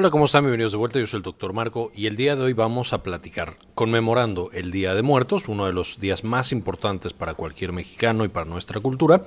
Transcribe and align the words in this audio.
Hola, 0.00 0.10
¿cómo 0.10 0.26
están? 0.26 0.44
Bienvenidos 0.44 0.70
de 0.70 0.78
vuelta. 0.78 1.00
Yo 1.00 1.08
soy 1.08 1.18
el 1.18 1.24
doctor 1.24 1.52
Marco 1.52 1.90
y 1.92 2.06
el 2.06 2.14
día 2.14 2.36
de 2.36 2.44
hoy 2.44 2.52
vamos 2.52 2.92
a 2.92 3.02
platicar 3.02 3.56
conmemorando 3.74 4.48
el 4.52 4.70
Día 4.70 4.94
de 4.94 5.02
Muertos, 5.02 5.48
uno 5.48 5.66
de 5.66 5.72
los 5.72 5.98
días 5.98 6.22
más 6.22 6.52
importantes 6.52 7.12
para 7.12 7.34
cualquier 7.34 7.72
mexicano 7.72 8.24
y 8.24 8.28
para 8.28 8.46
nuestra 8.46 8.78
cultura. 8.78 9.22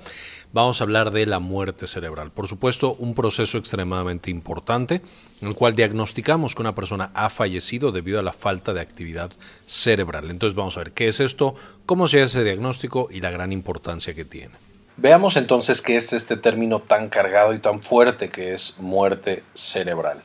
Vamos 0.53 0.79
a 0.79 0.85
hablar 0.85 1.11
de 1.11 1.25
la 1.25 1.39
muerte 1.39 1.87
cerebral. 1.87 2.31
Por 2.31 2.47
supuesto, 2.47 2.95
un 2.99 3.15
proceso 3.15 3.57
extremadamente 3.57 4.31
importante 4.31 5.01
en 5.41 5.49
el 5.49 5.55
cual 5.55 5.75
diagnosticamos 5.75 6.55
que 6.55 6.61
una 6.61 6.73
persona 6.73 7.11
ha 7.15 7.29
fallecido 7.29 7.91
debido 7.91 8.21
a 8.21 8.23
la 8.23 8.31
falta 8.31 8.71
de 8.71 8.79
actividad 8.79 9.29
cerebral. 9.65 10.31
Entonces 10.31 10.55
vamos 10.55 10.77
a 10.77 10.83
ver 10.85 10.93
qué 10.93 11.09
es 11.09 11.19
esto, 11.19 11.53
cómo 11.85 12.07
se 12.07 12.21
hace 12.21 12.37
ese 12.37 12.45
diagnóstico 12.45 13.09
y 13.11 13.19
la 13.19 13.31
gran 13.31 13.51
importancia 13.51 14.13
que 14.13 14.23
tiene. 14.23 14.55
Veamos 14.95 15.35
entonces 15.35 15.81
qué 15.81 15.97
es 15.97 16.13
este 16.13 16.37
término 16.37 16.79
tan 16.79 17.09
cargado 17.09 17.53
y 17.53 17.59
tan 17.59 17.83
fuerte 17.83 18.29
que 18.29 18.53
es 18.53 18.79
muerte 18.79 19.43
cerebral. 19.53 20.23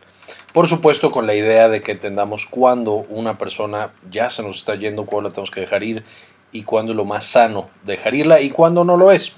Por 0.57 0.69
supuesto, 0.69 1.11
con 1.11 1.27
la 1.27 1.35
idea 1.35 1.69
de 1.69 1.83
que 1.83 1.93
entendamos 1.93 2.47
cuándo 2.47 3.05
una 3.11 3.37
persona 3.37 3.91
ya 4.11 4.31
se 4.31 4.43
nos 4.43 4.57
está 4.57 4.75
yendo, 4.75 5.05
cuándo 5.05 5.29
la 5.29 5.35
tenemos 5.35 5.51
que 5.51 5.61
dejar 5.61 5.83
ir 5.83 6.03
y 6.51 6.63
cuándo 6.63 6.93
es 6.93 6.97
lo 6.97 7.05
más 7.05 7.27
sano 7.27 7.69
dejar 7.85 8.15
irla 8.15 8.41
y 8.41 8.49
cuándo 8.49 8.83
no 8.83 8.97
lo 8.97 9.13
es. 9.13 9.37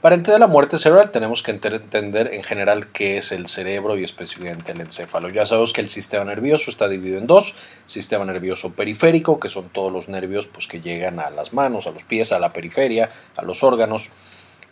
Para 0.00 0.16
entender 0.16 0.40
la 0.40 0.48
muerte 0.48 0.80
cerebral 0.80 1.12
tenemos 1.12 1.44
que 1.44 1.52
entender 1.52 2.34
en 2.34 2.42
general 2.42 2.88
qué 2.88 3.18
es 3.18 3.30
el 3.30 3.46
cerebro 3.46 3.96
y 3.96 4.02
específicamente 4.02 4.72
el 4.72 4.80
encéfalo. 4.80 5.28
Ya 5.28 5.46
sabemos 5.46 5.72
que 5.72 5.82
el 5.82 5.88
sistema 5.88 6.24
nervioso 6.24 6.72
está 6.72 6.88
dividido 6.88 7.18
en 7.18 7.28
dos, 7.28 7.54
sistema 7.86 8.24
nervioso 8.24 8.74
periférico, 8.74 9.38
que 9.38 9.48
son 9.48 9.68
todos 9.68 9.92
los 9.92 10.08
nervios 10.08 10.48
pues, 10.48 10.66
que 10.66 10.80
llegan 10.80 11.20
a 11.20 11.30
las 11.30 11.52
manos, 11.52 11.86
a 11.86 11.92
los 11.92 12.02
pies, 12.02 12.32
a 12.32 12.40
la 12.40 12.52
periferia, 12.52 13.10
a 13.36 13.42
los 13.42 13.62
órganos, 13.62 14.10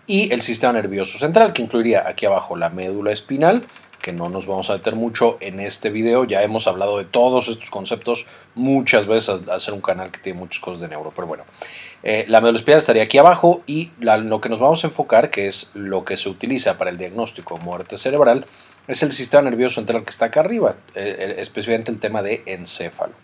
y 0.08 0.32
el 0.32 0.42
sistema 0.42 0.72
nervioso 0.72 1.18
central, 1.18 1.52
que 1.52 1.62
incluiría 1.62 2.08
aquí 2.08 2.26
abajo 2.26 2.56
la 2.56 2.68
médula 2.68 3.12
espinal, 3.12 3.64
que 4.04 4.12
no 4.12 4.28
nos 4.28 4.46
vamos 4.46 4.68
a 4.68 4.74
meter 4.74 4.94
mucho 4.96 5.38
en 5.40 5.60
este 5.60 5.88
video. 5.88 6.24
Ya 6.24 6.42
hemos 6.42 6.66
hablado 6.66 6.98
de 6.98 7.06
todos 7.06 7.48
estos 7.48 7.70
conceptos 7.70 8.26
muchas 8.54 9.06
veces 9.06 9.40
al, 9.48 9.60
ser 9.62 9.72
un 9.72 9.80
canal 9.80 10.10
que 10.10 10.20
tiene 10.20 10.38
muchas 10.38 10.60
cosas 10.60 10.80
de 10.80 10.88
neuro. 10.88 11.10
Pero 11.16 11.26
bueno, 11.26 11.44
eh, 12.02 12.26
la 12.28 12.42
médula 12.42 12.58
espinal 12.58 12.76
estaría 12.76 13.04
aquí 13.04 13.16
abajo 13.16 13.62
y 13.66 13.92
lo 14.00 14.42
que 14.42 14.50
nos 14.50 14.60
vamos 14.60 14.84
a 14.84 14.88
enfocar, 14.88 15.30
que 15.30 15.46
es 15.48 15.70
lo 15.72 16.04
que 16.04 16.18
se 16.18 16.28
utiliza 16.28 16.76
para 16.76 16.90
el 16.90 16.98
diagnóstico 16.98 17.56
de 17.56 17.64
muerte 17.64 17.96
cerebral, 17.96 18.44
es 18.86 19.02
el 19.02 19.12
sistema 19.12 19.42
nervioso 19.42 19.76
central 19.76 20.04
que 20.04 20.10
está 20.10 20.26
acá 20.26 20.40
arriba, 20.40 20.76
eh, 20.94 21.16
eh, 21.18 21.34
especialmente 21.38 21.90
el 21.90 22.00
tema 22.00 22.22
de 22.22 22.42
encéfalo. 22.46 23.14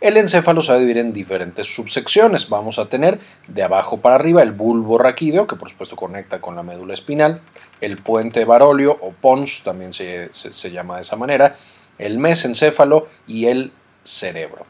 El 0.00 0.16
encéfalo 0.16 0.62
se 0.62 0.72
va 0.72 0.78
a 0.78 0.80
dividir 0.80 0.98
en 0.98 1.12
diferentes 1.12 1.74
subsecciones. 1.74 2.48
Vamos 2.48 2.78
a 2.78 2.86
tener 2.86 3.18
de 3.48 3.62
abajo 3.62 4.00
para 4.00 4.14
arriba 4.14 4.42
el 4.42 4.52
bulbo 4.52 4.96
raquídeo, 4.96 5.46
que 5.46 5.56
por 5.56 5.70
supuesto 5.70 5.96
conecta 5.96 6.40
con 6.40 6.56
la 6.56 6.62
médula 6.62 6.94
espinal, 6.94 7.40
el 7.80 7.98
puente 7.98 8.44
barolio 8.44 8.96
o 9.00 9.12
pons, 9.12 9.62
también 9.62 9.92
se, 9.92 10.30
llama 10.70 10.96
de 10.96 11.02
esa 11.02 11.16
manera, 11.16 11.56
el 11.98 12.18
mesencéfalo 12.18 13.08
y 13.26 13.46
el 13.46 13.72
cerebro. 14.04 14.64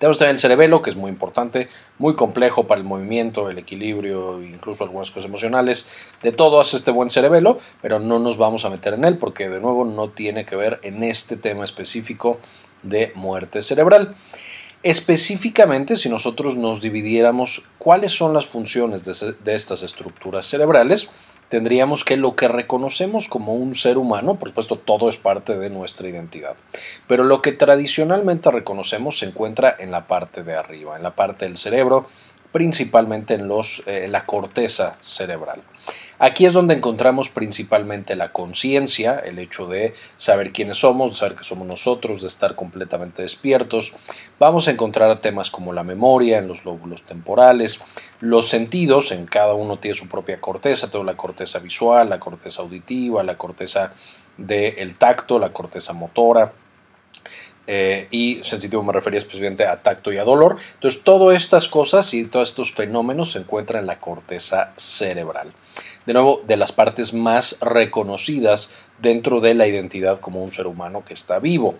Tenemos 0.00 0.16
también 0.16 0.36
el 0.36 0.40
cerebelo, 0.40 0.80
que 0.80 0.88
es 0.88 0.96
muy 0.96 1.10
importante, 1.10 1.68
muy 1.98 2.14
complejo 2.14 2.66
para 2.66 2.80
el 2.80 2.86
movimiento, 2.86 3.50
el 3.50 3.58
equilibrio, 3.58 4.42
incluso 4.42 4.82
algunas 4.82 5.10
cosas 5.10 5.26
emocionales. 5.26 5.90
De 6.22 6.32
todo 6.32 6.58
hace 6.58 6.78
este 6.78 6.90
buen 6.90 7.10
cerebelo, 7.10 7.60
pero 7.82 7.98
no 7.98 8.18
nos 8.18 8.38
vamos 8.38 8.64
a 8.64 8.70
meter 8.70 8.94
en 8.94 9.04
él 9.04 9.18
porque 9.18 9.50
de 9.50 9.60
nuevo 9.60 9.84
no 9.84 10.08
tiene 10.08 10.46
que 10.46 10.56
ver 10.56 10.80
en 10.84 11.04
este 11.04 11.36
tema 11.36 11.66
específico 11.66 12.38
de 12.82 13.12
muerte 13.14 13.60
cerebral. 13.60 14.14
Específicamente, 14.82 15.98
si 15.98 16.08
nosotros 16.08 16.56
nos 16.56 16.80
dividiéramos 16.80 17.68
cuáles 17.76 18.12
son 18.12 18.32
las 18.32 18.46
funciones 18.46 19.04
de, 19.04 19.54
estas 19.54 19.82
estructuras 19.82 20.46
cerebrales, 20.46 21.10
tendríamos 21.50 22.04
que 22.04 22.16
lo 22.16 22.36
que 22.36 22.48
reconocemos 22.48 23.28
como 23.28 23.54
un 23.54 23.74
ser 23.74 23.98
humano, 23.98 24.36
por 24.36 24.48
supuesto 24.48 24.76
todo 24.76 25.10
es 25.10 25.18
parte 25.18 25.58
de 25.58 25.68
nuestra 25.68 26.08
identidad, 26.08 26.54
pero 27.06 27.24
lo 27.24 27.42
que 27.42 27.52
tradicionalmente 27.52 28.50
reconocemos 28.50 29.18
se 29.18 29.26
encuentra 29.26 29.76
en 29.78 29.90
la 29.90 30.06
parte 30.06 30.42
de 30.44 30.54
arriba, 30.54 30.96
en 30.96 31.02
la 31.02 31.10
parte 31.10 31.44
del 31.44 31.58
cerebro, 31.58 32.06
principalmente 32.52 33.34
en, 33.34 33.48
los, 33.48 33.82
eh, 33.86 34.08
la 34.08 34.26
corteza 34.26 34.96
cerebral. 35.02 35.62
Aquí 36.22 36.44
es 36.44 36.52
donde 36.52 36.74
encontramos 36.74 37.30
principalmente 37.30 38.14
la 38.14 38.30
conciencia, 38.30 39.18
el 39.18 39.38
hecho 39.38 39.66
de 39.66 39.94
saber 40.18 40.52
quiénes 40.52 40.76
somos, 40.76 41.12
de 41.12 41.16
saber 41.16 41.34
que 41.34 41.44
somos 41.44 41.66
nosotros, 41.66 42.20
de 42.20 42.28
estar 42.28 42.56
completamente 42.56 43.22
despiertos. 43.22 43.94
Vamos 44.38 44.68
a 44.68 44.72
encontrar 44.72 45.18
temas 45.18 45.50
como 45.50 45.72
la 45.72 45.82
memoria 45.82 46.36
en 46.36 46.46
los 46.46 46.66
lóbulos 46.66 47.04
temporales, 47.04 47.80
los 48.20 48.48
sentidos, 48.48 49.12
en 49.12 49.24
cada 49.24 49.54
uno 49.54 49.78
tiene 49.78 49.94
su 49.94 50.10
propia 50.10 50.42
corteza, 50.42 50.90
toda 50.90 51.04
la 51.04 51.16
corteza 51.16 51.58
visual, 51.58 52.10
la 52.10 52.20
corteza 52.20 52.60
auditiva, 52.60 53.22
la 53.22 53.38
corteza 53.38 53.94
del 54.36 54.96
tacto, 54.96 55.38
la 55.38 55.54
corteza 55.54 55.94
motora, 55.94 56.52
eh, 57.66 58.08
y 58.10 58.40
sensitivo 58.42 58.82
me 58.82 58.92
refería 58.92 59.18
especialmente 59.18 59.66
a 59.66 59.82
tacto 59.82 60.12
y 60.12 60.18
a 60.18 60.24
dolor. 60.24 60.56
Entonces, 60.74 61.02
todas 61.02 61.36
estas 61.36 61.68
cosas 61.68 62.12
y 62.14 62.24
todos 62.24 62.48
estos 62.48 62.72
fenómenos 62.72 63.32
se 63.32 63.38
encuentran 63.38 63.80
en 63.80 63.86
la 63.86 63.96
corteza 63.96 64.72
cerebral. 64.76 65.52
De 66.06 66.12
nuevo, 66.12 66.42
de 66.46 66.56
las 66.56 66.72
partes 66.72 67.14
más 67.14 67.58
reconocidas 67.60 68.74
dentro 68.98 69.40
de 69.40 69.54
la 69.54 69.66
identidad 69.66 70.20
como 70.20 70.42
un 70.42 70.52
ser 70.52 70.66
humano 70.66 71.04
que 71.04 71.14
está 71.14 71.38
vivo. 71.38 71.76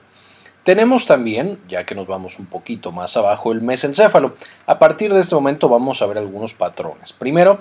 Tenemos 0.65 1.07
también, 1.07 1.59
ya 1.69 1.85
que 1.85 1.95
nos 1.95 2.07
vamos 2.07 2.39
un 2.39 2.47
poquito 2.47 2.93
más 2.93 3.17
abajo, 3.17 3.51
el 3.51 3.63
mesencéfalo. 3.63 4.35
A 4.67 4.79
partir 4.79 5.13
de 5.13 5.21
este 5.21 5.35
momento 5.35 5.69
vamos 5.69 6.03
a 6.03 6.07
ver 6.07 6.19
algunos 6.19 6.53
patrones. 6.53 7.15
Primero, 7.15 7.61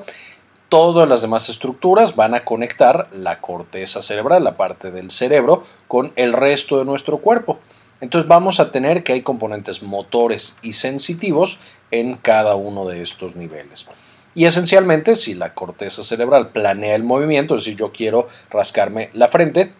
todas 0.67 1.07
las 1.07 1.21
demás 1.21 1.49
estructuras 1.49 2.15
van 2.15 2.35
a 2.35 2.43
conectar 2.43 3.07
la 3.11 3.39
corteza 3.39 4.01
cerebral, 4.01 4.43
la 4.43 4.57
parte 4.57 4.91
del 4.91 5.11
cerebro, 5.11 5.63
con 5.87 6.11
el 6.17 6.33
resto 6.33 6.77
de 6.77 6.85
nuestro 6.85 7.19
cuerpo. 7.19 7.59
Entonces 8.01 8.27
vamos 8.27 8.59
a 8.59 8.71
tener 8.71 9.03
que 9.03 9.13
hay 9.13 9.21
componentes 9.21 9.83
motores 9.83 10.59
y 10.61 10.73
sensitivos 10.73 11.59
en 11.91 12.15
cada 12.15 12.55
uno 12.55 12.87
de 12.87 13.01
estos 13.01 13.35
niveles. 13.35 13.85
Y 14.35 14.45
esencialmente, 14.45 15.15
si 15.15 15.33
la 15.33 15.53
corteza 15.53 16.03
cerebral 16.03 16.49
planea 16.49 16.95
el 16.95 17.03
movimiento, 17.03 17.55
es 17.55 17.65
decir, 17.65 17.77
yo 17.77 17.91
quiero 17.91 18.27
rascarme 18.49 19.09
la 19.13 19.27
frente, 19.27 19.73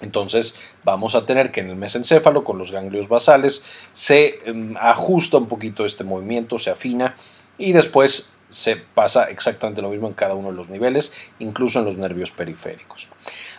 entonces 0.00 0.58
vamos 0.82 1.14
a 1.14 1.26
tener 1.26 1.52
que 1.52 1.60
en 1.60 1.70
el 1.70 1.76
mesencéfalo, 1.76 2.42
con 2.42 2.58
los 2.58 2.72
ganglios 2.72 3.08
basales, 3.08 3.64
se 3.92 4.40
em, 4.44 4.76
ajusta 4.76 5.36
un 5.36 5.46
poquito 5.46 5.86
este 5.86 6.04
movimiento, 6.04 6.58
se 6.58 6.70
afina 6.70 7.16
y 7.58 7.72
después 7.72 8.32
se 8.50 8.76
pasa 8.76 9.30
exactamente 9.30 9.80
lo 9.80 9.90
mismo 9.90 10.08
en 10.08 10.14
cada 10.14 10.34
uno 10.34 10.50
de 10.50 10.56
los 10.56 10.68
niveles, 10.68 11.14
incluso 11.38 11.78
en 11.78 11.86
los 11.86 11.96
nervios 11.96 12.30
periféricos. 12.30 13.08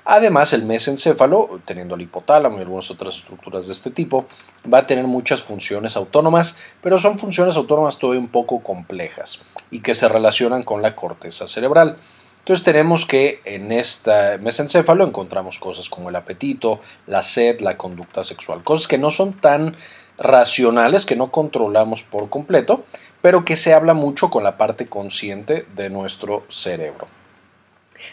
Además, 0.06 0.52
el 0.53 0.66
mesencéfalo, 0.66 1.62
teniendo 1.66 1.96
el 1.96 2.02
hipotálamo 2.02 2.58
y 2.58 2.62
algunas 2.62 2.91
otras 2.91 3.18
estructuras 3.18 3.68
de 3.68 3.74
este 3.74 3.90
tipo, 3.90 4.25
va 4.72 4.80
a 4.80 4.88
tener 4.88 5.08
muchas 5.08 5.41
funciones 5.41 5.96
autónomas, 5.96 6.59
pero 6.81 7.00
son 7.00 7.18
funciones 7.18 7.56
autónomas 7.56 7.97
todavía 7.97 8.19
un 8.19 8.28
poco 8.28 8.62
complejas 8.62 9.42
y 9.72 9.80
que 9.80 9.96
se 9.96 10.09
relacionan 10.09 10.63
con 10.63 10.81
la 10.81 10.96
corteza 10.96 11.47
cerebral. 11.47 11.97
Entonces 12.40 12.66
tenemos 12.66 13.06
que 13.06 13.40
en 13.46 13.72
este 13.72 14.38
mesencéfalo 14.40 15.06
encontramos 15.06 15.59
cosas 15.59 15.90
como 15.90 16.09
el 16.09 16.16
apetito, 16.18 16.81
la 17.08 17.24
sed, 17.24 17.62
la 17.62 17.78
conducta 17.78 18.25
sexual, 18.25 18.63
cosas 18.66 18.90
que 18.90 18.97
no 18.97 19.12
son 19.12 19.31
tan 19.31 19.78
racionales, 20.18 21.06
que 21.06 21.16
no 21.16 21.31
controlamos 21.31 22.03
por 22.03 22.30
completo, 22.30 22.84
pero 23.22 23.46
que 23.46 23.56
se 23.56 23.74
habla 23.74 23.94
mucho 23.94 24.30
con 24.30 24.44
la 24.44 24.58
parte 24.58 24.88
consciente 24.88 25.66
de 25.78 25.90
nuestro 25.90 26.44
cerebro. 26.50 27.08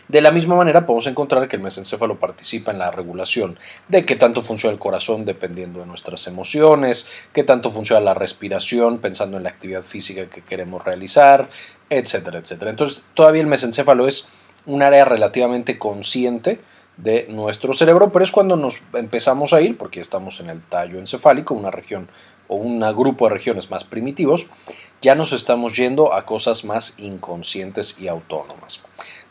De 0.08 0.20
la 0.20 0.30
misma 0.30 0.56
manera, 0.56 0.86
podemos 0.86 1.06
encontrar 1.06 1.48
que 1.48 1.56
el 1.56 1.62
mesencéfalo 1.62 2.18
participa 2.18 2.72
en 2.72 2.78
la 2.78 2.90
regulación 2.90 3.58
de 3.88 4.04
qué 4.04 4.16
tanto 4.16 4.42
funciona 4.42 4.72
el 4.72 4.78
corazón 4.78 5.24
dependiendo 5.24 5.80
de 5.80 5.86
nuestras 5.86 6.26
emociones, 6.26 7.08
qué 7.32 7.44
tanto 7.44 7.70
funciona 7.70 8.00
la 8.00 8.14
respiración 8.14 8.98
pensando 8.98 9.36
en 9.36 9.44
la 9.44 9.50
actividad 9.50 9.82
física 9.82 10.26
que 10.26 10.42
queremos 10.42 10.84
realizar, 10.84 11.48
etcétera, 11.88 12.38
etcétera. 12.38 12.70
Entonces, 12.70 13.06
todavía 13.14 13.42
el 13.42 13.48
mesencéfalo 13.48 14.06
es 14.06 14.28
un 14.66 14.82
área 14.82 15.04
relativamente 15.04 15.78
consciente 15.78 16.60
de 16.96 17.26
nuestro 17.28 17.72
cerebro, 17.72 18.12
pero 18.12 18.24
es 18.24 18.30
cuando 18.30 18.56
nos 18.56 18.82
empezamos 18.92 19.52
a 19.52 19.60
ir, 19.60 19.78
porque 19.78 20.00
estamos 20.00 20.40
en 20.40 20.50
el 20.50 20.62
tallo 20.62 20.98
encefálico, 20.98 21.54
una 21.54 21.70
región 21.70 22.08
o 22.48 22.56
un 22.56 22.80
grupo 22.94 23.26
de 23.28 23.34
regiones 23.34 23.70
más 23.70 23.84
primitivos, 23.84 24.46
ya 25.00 25.14
nos 25.14 25.32
estamos 25.32 25.76
yendo 25.76 26.12
a 26.12 26.26
cosas 26.26 26.64
más 26.64 26.98
inconscientes 26.98 27.98
y 28.00 28.08
autónomas. 28.08 28.82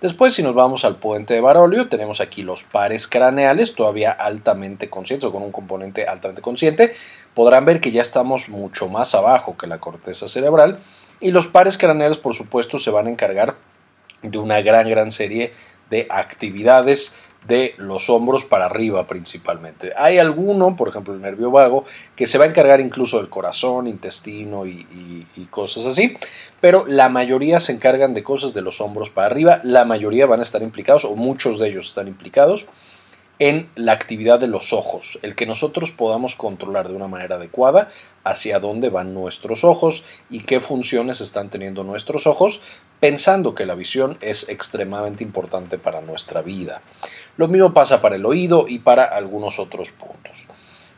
Después, 0.01 0.33
si 0.33 0.43
nos 0.43 0.55
vamos 0.55 0.85
al 0.85 0.95
puente 0.95 1.33
de 1.33 1.41
Barolio, 1.41 1.89
tenemos 1.89 2.21
aquí 2.21 2.41
los 2.41 2.63
pares 2.63 3.05
craneales, 3.05 3.75
todavía 3.75 4.11
altamente 4.11 4.89
conscientes 4.89 5.27
o 5.27 5.33
con 5.33 5.43
un 5.43 5.51
componente 5.51 6.05
altamente 6.05 6.41
consciente. 6.41 6.93
Podrán 7.33 7.65
ver 7.65 7.81
que 7.81 7.91
ya 7.91 8.01
estamos 8.01 8.47
mucho 8.47 8.87
más 8.87 9.13
abajo 9.13 9.57
que 9.57 9.67
la 9.67 9.79
corteza 9.79 10.29
cerebral. 10.29 10.79
Y 11.19 11.31
los 11.31 11.47
pares 11.47 11.77
craneales, 11.77 12.17
por 12.17 12.33
supuesto, 12.33 12.79
se 12.79 12.91
van 12.91 13.07
a 13.07 13.09
encargar 13.09 13.55
de 14.21 14.37
una 14.37 14.61
gran, 14.61 14.89
gran 14.89 15.11
serie 15.11 15.53
de 15.89 16.07
actividades 16.09 17.17
de 17.47 17.73
los 17.77 18.09
hombros 18.09 18.45
para 18.45 18.65
arriba 18.65 19.07
principalmente. 19.07 19.93
Hay 19.97 20.17
alguno, 20.17 20.75
por 20.75 20.89
ejemplo 20.89 21.13
el 21.13 21.21
nervio 21.21 21.51
vago, 21.51 21.85
que 22.15 22.27
se 22.27 22.37
va 22.37 22.45
a 22.45 22.47
encargar 22.47 22.79
incluso 22.79 23.17
del 23.17 23.29
corazón, 23.29 23.87
intestino 23.87 24.65
y, 24.65 24.85
cosas 25.49 25.85
así, 25.85 26.15
pero 26.61 26.85
la 26.85 27.09
mayoría 27.09 27.59
se 27.59 27.71
encargan 27.71 28.13
de 28.13 28.23
cosas 28.23 28.53
de 28.53 28.61
los 28.61 28.81
hombros 28.81 29.09
para 29.09 29.27
arriba, 29.27 29.61
la 29.63 29.83
mayoría 29.83 30.27
van 30.27 30.41
a 30.41 30.43
estar 30.43 30.61
implicados 30.61 31.05
o 31.05 31.15
muchos 31.15 31.57
de 31.59 31.69
ellos 31.69 31.87
están 31.87 32.07
implicados 32.07 32.67
en 33.39 33.69
la 33.75 33.93
actividad 33.93 34.37
de 34.39 34.47
los 34.47 34.73
ojos, 34.73 35.17
el 35.21 35.33
que 35.33 35.45
nosotros 35.45 35.91
podamos 35.91 36.35
controlar 36.35 36.89
de 36.89 36.95
una 36.95 37.07
manera 37.07 37.37
adecuada 37.37 37.89
hacia 38.25 38.59
dónde 38.59 38.89
van 38.89 39.13
nuestros 39.13 39.63
ojos 39.63 40.03
y 40.29 40.41
qué 40.41 40.59
funciones 40.59 41.21
están 41.21 41.49
teniendo 41.49 41.85
nuestros 41.85 42.27
ojos, 42.27 42.61
pensando 42.99 43.55
que 43.55 43.65
la 43.65 43.75
visión 43.75 44.17
es 44.19 44.49
extremadamente 44.49 45.23
importante 45.23 45.77
para 45.77 46.01
nuestra 46.01 46.41
vida. 46.41 46.81
Lo 47.37 47.47
mismo 47.47 47.73
pasa 47.73 48.01
para 48.01 48.17
el 48.17 48.25
oído 48.25 48.67
y 48.67 48.79
para 48.79 49.05
algunos 49.05 49.57
otros 49.57 49.91
puntos. 49.91 50.47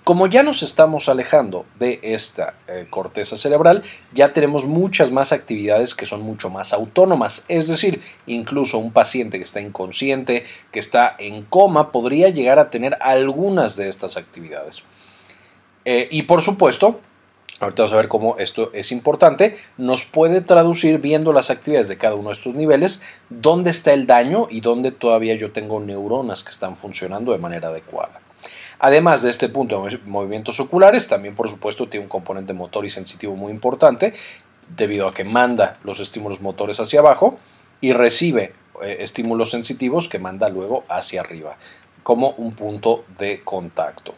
Como 0.03 0.25
ya 0.25 0.41
nos 0.41 0.63
estamos 0.63 1.09
alejando 1.09 1.65
de 1.77 1.99
esta 2.01 2.55
eh, 2.67 2.87
corteza 2.89 3.37
cerebral, 3.37 3.83
ya 4.13 4.33
tenemos 4.33 4.65
muchas 4.65 5.11
más 5.11 5.31
actividades 5.31 5.93
que 5.93 6.07
son 6.07 6.23
mucho 6.23 6.49
más 6.49 6.73
autónomas. 6.73 7.45
Es 7.47 7.67
decir, 7.67 8.01
incluso 8.25 8.79
un 8.79 8.91
paciente 8.91 9.37
que 9.37 9.43
está 9.43 9.61
inconsciente, 9.61 10.45
que 10.71 10.79
está 10.79 11.15
en 11.19 11.43
coma, 11.43 11.91
podría 11.91 12.29
llegar 12.29 12.57
a 12.57 12.71
tener 12.71 12.97
algunas 12.99 13.75
de 13.75 13.89
estas 13.89 14.17
actividades. 14.17 14.83
Eh, 15.85 16.07
y 16.09 16.23
por 16.23 16.41
supuesto, 16.41 16.99
ahorita 17.59 17.83
vamos 17.83 17.93
a 17.93 17.97
ver 17.97 18.07
cómo 18.07 18.37
esto 18.39 18.71
es 18.73 18.91
importante, 18.91 19.57
nos 19.77 20.05
puede 20.05 20.41
traducir 20.41 20.97
viendo 20.97 21.31
las 21.31 21.51
actividades 21.51 21.89
de 21.89 21.97
cada 21.97 22.15
uno 22.15 22.29
de 22.29 22.33
estos 22.33 22.55
niveles, 22.55 23.03
dónde 23.29 23.69
está 23.69 23.93
el 23.93 24.07
daño 24.07 24.47
y 24.49 24.61
dónde 24.61 24.91
todavía 24.91 25.35
yo 25.35 25.51
tengo 25.51 25.79
neuronas 25.79 26.43
que 26.43 26.49
están 26.49 26.75
funcionando 26.75 27.33
de 27.33 27.37
manera 27.37 27.67
adecuada. 27.67 28.19
Además 28.83 29.21
de 29.21 29.29
este 29.29 29.47
punto 29.47 29.85
de 29.85 29.99
movimientos 30.07 30.59
oculares, 30.59 31.07
también 31.07 31.35
por 31.35 31.47
supuesto 31.47 31.87
tiene 31.87 32.05
un 32.05 32.09
componente 32.09 32.51
motor 32.51 32.83
y 32.83 32.89
sensitivo 32.89 33.35
muy 33.35 33.51
importante, 33.51 34.15
debido 34.75 35.07
a 35.07 35.13
que 35.13 35.23
manda 35.23 35.77
los 35.83 35.99
estímulos 35.99 36.41
motores 36.41 36.79
hacia 36.79 36.99
abajo 36.99 37.37
y 37.79 37.93
recibe 37.93 38.55
eh, 38.81 38.97
estímulos 39.01 39.51
sensitivos 39.51 40.09
que 40.09 40.17
manda 40.17 40.49
luego 40.49 40.83
hacia 40.89 41.21
arriba, 41.21 41.57
como 42.01 42.31
un 42.31 42.53
punto 42.53 43.05
de 43.19 43.41
contacto. 43.43 44.15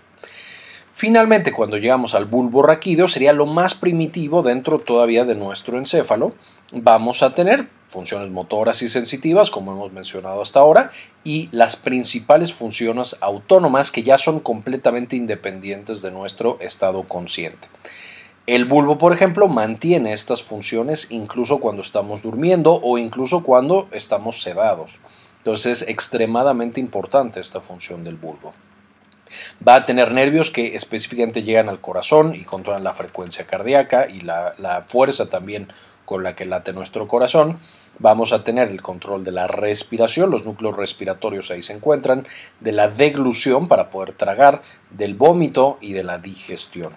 Finalmente, 0.94 1.52
cuando 1.52 1.76
llegamos 1.76 2.16
al 2.16 2.24
bulbo 2.24 2.64
raquídeo, 2.64 3.10
sería 3.10 3.34
lo 3.34 3.46
más 3.46 3.76
primitivo 3.76 4.44
dentro 4.44 4.80
todavía 4.80 5.26
de 5.26 5.36
nuestro 5.36 5.78
encéfalo. 5.78 6.36
Vamos 6.72 7.22
a 7.22 7.36
tener 7.36 7.68
funciones 7.94 8.30
motoras 8.30 8.82
y 8.82 8.90
sensitivas, 8.90 9.52
como 9.52 9.72
hemos 9.72 9.94
mencionado 9.94 10.42
hasta 10.42 10.60
ahora, 10.60 10.92
y 11.24 11.48
las 11.52 11.76
principales 11.78 12.52
funciones 12.52 13.18
autónomas 13.22 13.92
que 13.92 14.04
ya 14.04 14.18
son 14.18 14.40
completamente 14.40 15.16
independientes 15.16 16.02
de 16.02 16.12
nuestro 16.12 16.58
estado 16.60 17.04
consciente. 17.04 17.70
El 18.46 18.66
bulbo, 18.66 18.98
por 18.98 19.14
ejemplo, 19.14 19.48
mantiene 19.48 20.12
estas 20.12 20.44
funciones 20.44 21.12
incluso 21.12 21.60
cuando 21.60 21.82
estamos 21.82 22.22
durmiendo 22.22 22.74
o 22.84 22.98
incluso 22.98 23.44
cuando 23.44 23.88
estamos 23.92 24.42
sedados. 24.42 25.00
Entonces 25.38 25.84
es 25.84 25.88
extremadamente 25.88 26.82
importante 26.82 27.40
esta 27.40 27.62
función 27.62 28.04
del 28.04 28.16
bulbo. 28.16 28.54
Va 29.66 29.76
a 29.76 29.86
tener 29.86 30.12
nervios 30.12 30.52
que 30.52 30.76
específicamente 30.76 31.44
llegan 31.44 31.70
al 31.70 31.80
corazón 31.80 32.36
y 32.36 32.44
controlan 32.44 32.84
la 32.84 32.94
frecuencia 32.94 33.46
cardíaca 33.46 34.08
y 34.10 34.22
la, 34.22 34.56
la 34.58 34.84
fuerza 34.90 35.30
también 35.30 35.70
con 36.06 36.24
la 36.24 36.36
que 36.36 36.46
late 36.46 36.74
nuestro 36.74 37.08
corazón. 37.08 37.60
Vamos 38.00 38.34
a 38.34 38.44
tener 38.44 38.70
el 38.70 38.82
control 38.82 39.24
de 39.24 39.32
la 39.32 39.48
respiración, 39.48 40.32
los 40.32 40.46
núcleos 40.46 40.76
respiratorios 40.76 41.52
ahí 41.52 41.62
se 41.62 41.74
encuentran, 41.74 42.26
de 42.60 42.72
la 42.72 42.88
deglución 42.88 43.68
para 43.68 43.90
poder 43.90 44.14
tragar, 44.14 44.64
del 44.90 45.14
vómito 45.14 45.78
y 45.80 45.94
de 45.94 46.04
la 46.04 46.18
digestión. 46.18 46.94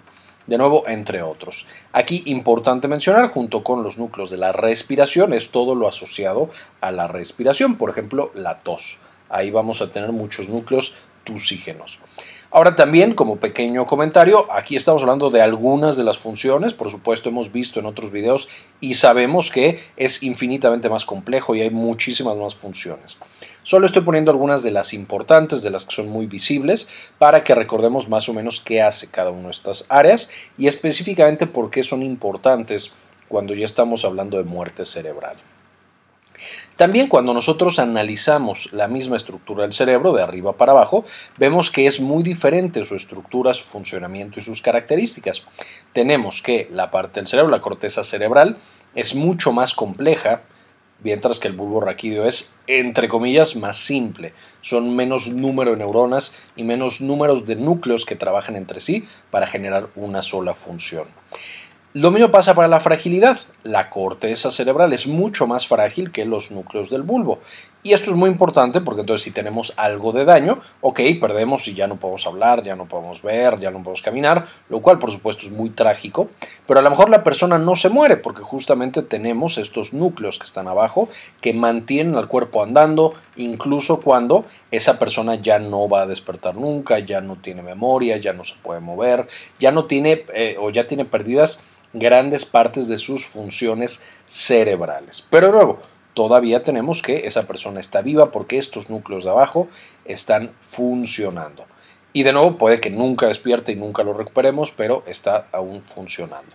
De 0.47 0.57
nuevo, 0.57 0.87
entre 0.87 1.21
otros. 1.21 1.67
Aquí 1.91 2.23
importante 2.25 2.87
mencionar, 2.87 3.27
junto 3.27 3.63
con 3.63 3.83
los 3.83 3.97
núcleos 3.97 4.31
de 4.31 4.37
la 4.37 4.53
respiración, 4.53 5.33
es 5.33 5.51
todo 5.51 5.75
lo 5.75 5.87
asociado 5.87 6.49
a 6.79 6.91
la 6.91 7.07
respiración, 7.07 7.75
por 7.75 7.89
ejemplo, 7.89 8.31
la 8.33 8.59
tos. 8.59 8.99
Ahí 9.29 9.51
vamos 9.51 9.81
a 9.81 9.91
tener 9.91 10.13
muchos 10.13 10.47
núcleos 10.47 10.95
tusígenos. 11.27 11.99
Ahora 12.49 12.77
también, 12.77 13.13
como 13.13 13.35
pequeño 13.35 13.85
comentario, 13.85 14.47
aquí 14.49 14.77
estamos 14.77 15.01
hablando 15.01 15.29
de 15.29 15.41
algunas 15.41 15.97
de 15.97 16.05
las 16.05 16.17
funciones, 16.17 16.73
por 16.73 16.89
supuesto 16.89 17.27
hemos 17.27 17.51
visto 17.51 17.81
en 17.81 17.85
otros 17.85 18.11
videos 18.11 18.47
y 18.79 18.93
sabemos 18.93 19.51
que 19.51 19.81
es 19.97 20.23
infinitamente 20.23 20.89
más 20.89 21.05
complejo 21.05 21.55
y 21.55 21.61
hay 21.61 21.69
muchísimas 21.69 22.37
más 22.37 22.55
funciones. 22.55 23.17
Solo 23.63 23.85
estoy 23.85 24.03
poniendo 24.03 24.31
algunas 24.31 24.63
de 24.63 24.71
las 24.71 24.93
importantes, 24.93 25.61
de 25.61 25.71
las 25.71 25.85
que 25.85 25.95
son 25.95 26.07
muy 26.07 26.25
visibles, 26.25 26.87
para 27.17 27.43
que 27.43 27.53
recordemos 27.53 28.07
más 28.07 28.29
o 28.29 28.33
menos 28.33 28.61
qué 28.61 28.81
hace 28.81 29.11
cada 29.11 29.29
una 29.29 29.47
de 29.47 29.51
estas 29.51 29.85
áreas 29.89 30.29
y 30.57 30.67
específicamente 30.67 31.47
por 31.47 31.69
qué 31.69 31.83
son 31.83 32.01
importantes 32.01 32.93
cuando 33.27 33.53
ya 33.53 33.65
estamos 33.65 34.05
hablando 34.05 34.37
de 34.37 34.45
muerte 34.45 34.85
cerebral. 34.85 35.35
También 36.77 37.07
cuando 37.07 37.33
nosotros 37.33 37.79
analizamos 37.79 38.71
la 38.71 38.87
misma 38.87 39.17
estructura 39.17 39.63
del 39.63 39.73
cerebro 39.73 40.13
de 40.13 40.21
arriba 40.21 40.53
para 40.53 40.73
abajo, 40.73 41.05
vemos 41.37 41.71
que 41.71 41.87
es 41.87 41.99
muy 41.99 42.21
diferente 42.21 42.85
su 42.85 42.95
estructura, 42.95 43.55
su 43.55 43.65
funcionamiento 43.65 44.39
y 44.39 44.43
sus 44.43 44.61
características. 44.61 45.43
Tenemos 45.91 46.43
que 46.43 46.69
la 46.71 46.91
parte 46.91 47.19
del 47.19 47.27
cerebro, 47.27 47.49
la 47.49 47.61
corteza 47.61 48.03
cerebral, 48.03 48.57
es 48.93 49.15
mucho 49.15 49.51
más 49.51 49.73
compleja, 49.73 50.43
mientras 51.03 51.39
que 51.39 51.47
el 51.47 51.55
bulbo 51.55 51.81
raquídeo 51.81 52.27
es, 52.27 52.59
entre 52.67 53.07
comillas, 53.07 53.55
más 53.55 53.77
simple. 53.77 54.33
Son 54.61 54.95
menos 54.95 55.29
número 55.29 55.71
de 55.71 55.77
neuronas 55.77 56.35
y 56.55 56.63
menos 56.63 57.01
números 57.01 57.47
de 57.47 57.55
núcleos 57.55 58.05
que 58.05 58.15
trabajan 58.15 58.55
entre 58.55 58.81
sí 58.81 59.07
para 59.31 59.47
generar 59.47 59.87
una 59.95 60.21
sola 60.21 60.53
función. 60.53 61.07
Lo 61.99 62.11
mismo 62.11 62.29
pasa 62.29 62.53
para 62.53 62.67
la 62.67 62.79
fragilidad. 62.79 63.39
La 63.63 63.89
corteza 63.89 64.51
cerebral 64.51 64.93
es 64.93 65.07
mucho 65.07 65.47
más 65.47 65.65
frágil 65.65 66.11
que 66.11 66.25
los 66.25 66.51
núcleos 66.51 66.91
del 66.91 67.01
bulbo. 67.01 67.39
Y 67.81 67.93
esto 67.93 68.11
es 68.11 68.17
muy 68.17 68.29
importante 68.29 68.81
porque 68.81 69.01
entonces 69.01 69.23
si 69.23 69.31
tenemos 69.31 69.73
algo 69.77 70.11
de 70.11 70.23
daño, 70.23 70.59
ok, 70.81 70.99
perdemos 71.19 71.67
y 71.67 71.73
ya 71.73 71.87
no 71.87 71.95
podemos 71.95 72.27
hablar, 72.27 72.61
ya 72.61 72.75
no 72.75 72.85
podemos 72.85 73.23
ver, 73.23 73.59
ya 73.59 73.71
no 73.71 73.79
podemos 73.79 74.03
caminar, 74.03 74.45
lo 74.69 74.81
cual 74.81 74.99
por 74.99 75.11
supuesto 75.11 75.47
es 75.47 75.51
muy 75.51 75.71
trágico, 75.71 76.29
pero 76.67 76.81
a 76.81 76.83
lo 76.83 76.89
mejor 76.89 77.09
la 77.09 77.23
persona 77.23 77.57
no 77.57 77.75
se 77.75 77.89
muere 77.89 78.17
porque 78.17 78.41
justamente 78.41 79.01
tenemos 79.01 79.57
estos 79.57 79.93
núcleos 79.93 80.37
que 80.37 80.45
están 80.45 80.67
abajo 80.67 81.09
que 81.39 81.53
mantienen 81.53 82.15
al 82.15 82.27
cuerpo 82.27 82.61
andando 82.61 83.13
incluso 83.37 84.01
cuando 84.01 84.45
esa 84.69 84.99
persona 84.99 85.35
ya 85.35 85.57
no 85.57 85.87
va 85.87 86.01
a 86.01 86.07
despertar 86.07 86.57
nunca, 86.57 86.99
ya 86.99 87.21
no 87.21 87.37
tiene 87.37 87.61
memoria, 87.61 88.17
ya 88.17 88.33
no 88.33 88.43
se 88.43 88.55
puede 88.61 88.81
mover, 88.81 89.27
ya 89.59 89.71
no 89.71 89.85
tiene 89.85 90.25
eh, 90.33 90.57
o 90.59 90.71
ya 90.71 90.87
tiene 90.87 91.05
perdidas 91.05 91.59
grandes 91.99 92.45
partes 92.45 92.87
de 92.87 92.97
sus 92.97 93.25
funciones 93.25 94.03
cerebrales. 94.25 95.25
Pero 95.29 95.51
luego, 95.51 95.79
todavía 96.13 96.63
tenemos 96.63 97.01
que 97.01 97.27
esa 97.27 97.43
persona 97.47 97.79
está 97.79 98.01
viva 98.01 98.31
porque 98.31 98.57
estos 98.57 98.89
núcleos 98.89 99.23
de 99.23 99.31
abajo 99.31 99.67
están 100.05 100.51
funcionando. 100.59 101.65
Y 102.13 102.23
de 102.23 102.33
nuevo, 102.33 102.57
puede 102.57 102.79
que 102.79 102.89
nunca 102.89 103.27
despierte 103.27 103.73
y 103.73 103.75
nunca 103.75 104.03
lo 104.03 104.13
recuperemos, 104.13 104.71
pero 104.71 105.03
está 105.05 105.47
aún 105.51 105.83
funcionando. 105.83 106.51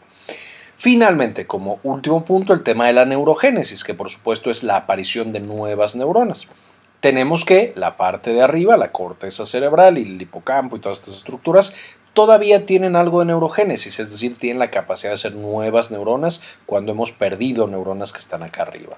Finalmente, 0.77 1.47
como 1.47 1.79
último 1.85 2.25
punto, 2.25 2.53
el 2.53 2.65
tema 2.65 2.89
de 2.89 2.93
la 2.93 3.05
neurogénesis, 3.05 3.85
que 3.85 3.95
por 3.95 4.11
supuesto 4.11 4.51
es 4.51 4.65
la 4.65 4.77
aparición 4.77 5.33
de 5.33 5.39
nuevas 5.39 5.95
neuronas. 5.95 6.49
Tenemos 6.99 7.45
que 7.45 7.73
la 7.77 7.97
parte 7.97 8.33
de 8.33 8.43
arriba, 8.43 8.77
la 8.77 8.91
corteza 8.91 9.47
cerebral 9.47 9.99
y 9.99 10.03
el 10.03 10.21
hipocampo 10.21 10.75
y 10.75 10.81
todas 10.81 10.99
estas 10.99 11.15
estructuras 11.15 11.77
todavía 12.13 12.67
tienen 12.67 12.97
algo 12.97 13.21
de 13.21 13.27
neurogénesis, 13.27 13.99
es 13.99 14.11
decir, 14.11 14.37
tienen 14.39 14.59
la 14.59 14.71
capacidad 14.71 15.11
de 15.11 15.17
hacer 15.17 15.35
nuevas 15.35 15.91
neuronas 15.91 16.43
cuando 16.67 16.93
hemos 16.93 17.13
perdido 17.13 17.67
neuronas 17.67 18.13
que 18.13 18.21
están 18.21 18.43
acá 18.43 18.63
arriba. 18.63 18.97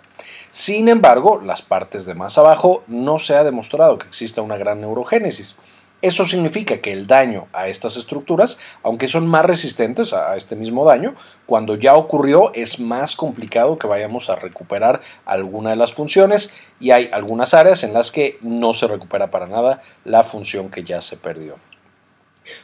Sin 0.50 0.88
embargo, 0.88 1.40
las 1.40 1.62
partes 1.62 2.06
de 2.06 2.14
más 2.14 2.38
abajo 2.38 2.82
no 2.86 3.18
se 3.18 3.36
ha 3.36 3.44
demostrado 3.44 3.98
que 3.98 4.08
exista 4.08 4.42
una 4.42 4.56
gran 4.56 4.80
neurogénesis. 4.80 5.56
Eso 6.02 6.26
significa 6.26 6.82
que 6.82 6.92
el 6.92 7.06
daño 7.06 7.46
a 7.54 7.68
estas 7.68 7.96
estructuras, 7.96 8.58
aunque 8.82 9.08
son 9.08 9.26
más 9.26 9.46
resistentes 9.46 10.12
a 10.12 10.36
este 10.36 10.54
mismo 10.54 10.84
daño, 10.84 11.14
cuando 11.46 11.76
ya 11.76 11.94
ocurrió 11.94 12.52
es 12.52 12.78
más 12.78 13.16
complicado 13.16 13.78
que 13.78 13.86
vayamos 13.86 14.28
a 14.28 14.36
recuperar 14.36 15.00
alguna 15.24 15.70
de 15.70 15.76
las 15.76 15.94
funciones 15.94 16.54
y 16.78 16.90
hay 16.90 17.08
algunas 17.10 17.54
áreas 17.54 17.84
en 17.84 17.94
las 17.94 18.12
que 18.12 18.36
no 18.42 18.74
se 18.74 18.86
recupera 18.86 19.30
para 19.30 19.46
nada 19.46 19.80
la 20.04 20.24
función 20.24 20.68
que 20.70 20.84
ya 20.84 21.00
se 21.00 21.16
perdió. 21.16 21.56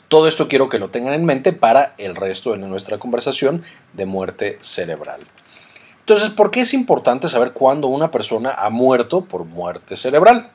Todo 0.09 0.29
esto 0.29 0.49
quiero 0.49 0.69
que 0.69 0.79
lo 0.79 0.91
tengan 0.91 1.15
en 1.15 1.25
mente 1.25 1.53
para 1.53 1.95
el 1.99 2.17
resto 2.17 2.53
de 2.53 2.59
nuestra 2.59 2.99
conversación 2.99 3.63
de 3.93 4.07
muerte 4.07 4.59
cerebral. 4.61 5.21
Entonces, 6.01 6.31
¿por 6.31 6.51
qué 6.51 6.63
es 6.63 6.75
importante 6.75 7.29
saber 7.29 7.53
cuándo 7.53 7.87
una 7.87 8.11
persona 8.11 8.53
ha 8.53 8.71
muerto 8.71 9.23
por 9.25 9.45
muerte 9.45 9.97
cerebral? 9.97 10.51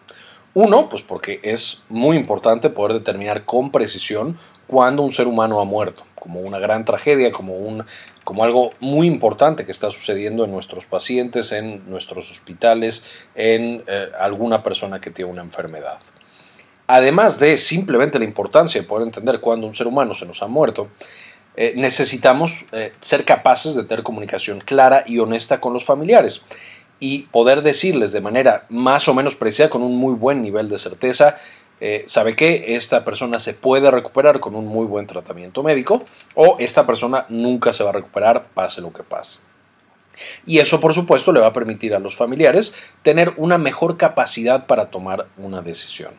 Uno, 0.53 0.89
pues 0.89 1.01
porque 1.01 1.39
es 1.43 1.83
muy 1.89 2.17
importante 2.17 2.69
poder 2.69 2.93
determinar 2.93 3.45
con 3.45 3.71
precisión 3.71 4.37
cuándo 4.67 5.03
un 5.03 5.13
ser 5.13 5.27
humano 5.27 5.59
ha 5.59 5.65
muerto, 5.65 6.03
como 6.15 6.39
una 6.39 6.59
gran 6.59 6.85
tragedia, 6.85 7.31
como, 7.31 7.55
un, 7.55 7.85
como 8.23 8.43
algo 8.43 8.71
muy 8.79 9.07
importante 9.07 9.65
que 9.65 9.71
está 9.71 9.91
sucediendo 9.91 10.45
en 10.45 10.51
nuestros 10.51 10.85
pacientes, 10.85 11.51
en 11.51 11.89
nuestros 11.89 12.31
hospitales, 12.31 13.05
en 13.35 13.83
eh, 13.87 14.09
alguna 14.19 14.63
persona 14.63 14.99
que 14.99 15.11
tiene 15.11 15.31
una 15.31 15.41
enfermedad 15.41 15.99
además 16.87 17.39
de 17.39 17.57
simplemente 17.57 18.19
la 18.19 18.25
importancia 18.25 18.81
de 18.81 18.87
poder 18.87 19.07
entender 19.07 19.39
cuándo 19.39 19.67
un 19.67 19.75
ser 19.75 19.87
humano 19.87 20.15
se 20.15 20.25
nos 20.25 20.41
ha 20.41 20.47
muerto, 20.47 20.89
eh, 21.57 21.73
necesitamos 21.75 22.65
eh, 22.71 22.93
ser 22.99 23.23
capaces 23.23 23.75
de 23.75 23.83
tener 23.83 24.03
comunicación 24.03 24.59
clara 24.59 25.03
y 25.07 25.19
honesta 25.19 25.61
con 25.61 25.73
los 25.73 25.85
familiares 25.85 26.43
y 26.99 27.23
poder 27.23 27.61
decirles 27.61 28.11
de 28.11 28.21
manera 28.21 28.65
más 28.69 29.07
o 29.07 29.13
menos 29.13 29.35
precisa, 29.35 29.69
con 29.69 29.81
un 29.81 29.95
muy 29.95 30.13
buen 30.13 30.41
nivel 30.41 30.69
de 30.69 30.79
certeza, 30.79 31.37
eh, 31.81 32.03
sabe 32.07 32.35
que 32.35 32.75
esta 32.75 33.03
persona 33.03 33.39
se 33.39 33.53
puede 33.53 33.91
recuperar 33.91 34.39
con 34.39 34.55
un 34.55 34.65
muy 34.65 34.85
buen 34.85 35.07
tratamiento 35.07 35.61
médico 35.61 36.03
o 36.33 36.55
esta 36.59 36.85
persona 36.85 37.25
nunca 37.29 37.73
se 37.73 37.83
va 37.83 37.89
a 37.89 37.93
recuperar 37.93 38.47
pase 38.53 38.81
lo 38.81 38.93
que 38.93 39.03
pase. 39.03 39.39
Y 40.45 40.59
eso, 40.59 40.79
por 40.79 40.93
supuesto, 40.93 41.31
le 41.31 41.39
va 41.39 41.47
a 41.47 41.53
permitir 41.53 41.95
a 41.95 41.99
los 41.99 42.15
familiares 42.15 42.75
tener 43.03 43.33
una 43.37 43.57
mejor 43.57 43.97
capacidad 43.97 44.65
para 44.65 44.89
tomar 44.91 45.27
una 45.37 45.61
decisión. 45.61 46.11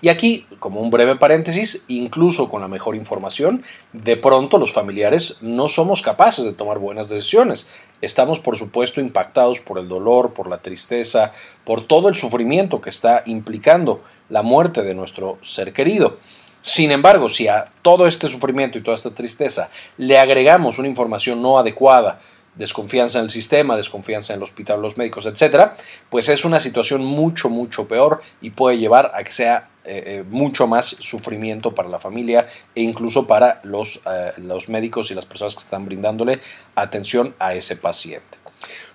Y 0.00 0.08
aquí, 0.08 0.46
como 0.58 0.80
un 0.80 0.90
breve 0.90 1.16
paréntesis, 1.16 1.84
incluso 1.88 2.48
con 2.48 2.60
la 2.60 2.68
mejor 2.68 2.96
información, 2.96 3.62
de 3.92 4.16
pronto 4.16 4.58
los 4.58 4.72
familiares 4.72 5.38
no 5.42 5.68
somos 5.68 6.02
capaces 6.02 6.44
de 6.44 6.52
tomar 6.52 6.78
buenas 6.78 7.08
decisiones. 7.08 7.70
Estamos, 8.00 8.40
por 8.40 8.56
supuesto, 8.56 9.00
impactados 9.00 9.60
por 9.60 9.78
el 9.78 9.88
dolor, 9.88 10.32
por 10.34 10.48
la 10.48 10.58
tristeza, 10.58 11.32
por 11.64 11.86
todo 11.86 12.08
el 12.08 12.14
sufrimiento 12.14 12.80
que 12.80 12.90
está 12.90 13.22
implicando 13.26 14.02
la 14.28 14.42
muerte 14.42 14.82
de 14.82 14.94
nuestro 14.94 15.38
ser 15.42 15.72
querido. 15.72 16.18
Sin 16.60 16.90
embargo, 16.90 17.28
si 17.28 17.48
a 17.48 17.66
todo 17.82 18.06
este 18.06 18.28
sufrimiento 18.28 18.78
y 18.78 18.82
toda 18.82 18.96
esta 18.96 19.14
tristeza 19.14 19.70
le 19.96 20.18
agregamos 20.18 20.78
una 20.78 20.88
información 20.88 21.40
no 21.40 21.58
adecuada, 21.58 22.20
desconfianza 22.58 23.18
en 23.20 23.24
el 23.24 23.30
sistema, 23.30 23.76
desconfianza 23.76 24.34
en 24.34 24.38
el 24.38 24.42
hospital, 24.42 24.82
los 24.82 24.98
médicos, 24.98 25.26
etcétera, 25.26 25.76
pues 26.10 26.28
es 26.28 26.44
una 26.44 26.60
situación 26.60 27.04
mucho, 27.04 27.48
mucho 27.48 27.88
peor 27.88 28.20
y 28.42 28.50
puede 28.50 28.78
llevar 28.78 29.12
a 29.14 29.22
que 29.22 29.32
sea 29.32 29.70
eh, 29.84 30.02
eh, 30.06 30.24
mucho 30.28 30.66
más 30.66 30.86
sufrimiento 30.86 31.74
para 31.74 31.88
la 31.88 31.98
familia 31.98 32.46
e 32.74 32.82
incluso 32.82 33.26
para 33.26 33.60
los, 33.62 34.02
eh, 34.04 34.32
los 34.36 34.68
médicos 34.68 35.10
y 35.10 35.14
las 35.14 35.24
personas 35.24 35.54
que 35.54 35.62
están 35.62 35.86
brindándole 35.86 36.40
atención 36.74 37.34
a 37.38 37.54
ese 37.54 37.76
paciente. 37.76 38.36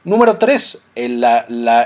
Número 0.04 0.38
3. 0.38 0.90
El, 0.94 1.26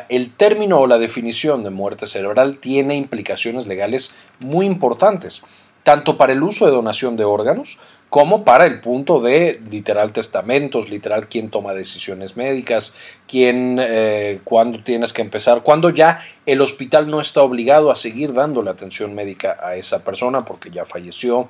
el, 0.10 0.36
término 0.36 0.79
o 0.79 0.88
la 0.88 0.98
definición 0.98 1.63
de 1.63 1.69
muerte 1.69 2.07
cerebral 2.07 2.57
tiene 2.57 2.96
implicaciones 2.96 3.67
legales 3.67 4.15
muy 4.39 4.65
importantes, 4.65 5.43
tanto 5.88 6.17
para 6.17 6.34
el 6.34 6.44
uso 6.44 6.65
de 6.65 6.74
donación 6.74 7.15
de 7.15 7.24
órganos 7.24 7.79
como 8.10 8.44
para 8.44 8.65
el 8.65 8.82
punto 8.82 9.22
de 9.22 9.62
literal 9.72 10.12
testamentos, 10.12 10.89
literal 10.89 11.29
quién 11.29 11.50
toma 11.50 11.74
decisiones 11.74 12.36
médicas, 12.36 12.94
quién, 13.25 13.77
eh, 13.79 14.41
cuándo 14.44 14.84
tienes 14.84 15.13
que 15.13 15.22
empezar, 15.22 15.63
cuando 15.63 15.89
ya 15.89 16.20
el 16.46 16.60
hospital 16.60 17.10
no 17.10 17.22
está 17.22 17.41
obligado 17.41 17.89
a 17.89 17.96
seguir 17.96 18.34
dándole 18.34 18.70
atención 18.70 19.15
médica 19.15 19.60
a 19.63 19.77
esa 19.77 20.03
persona 20.03 20.41
porque 20.41 20.72
ya 20.72 20.84
falleció, 20.84 21.48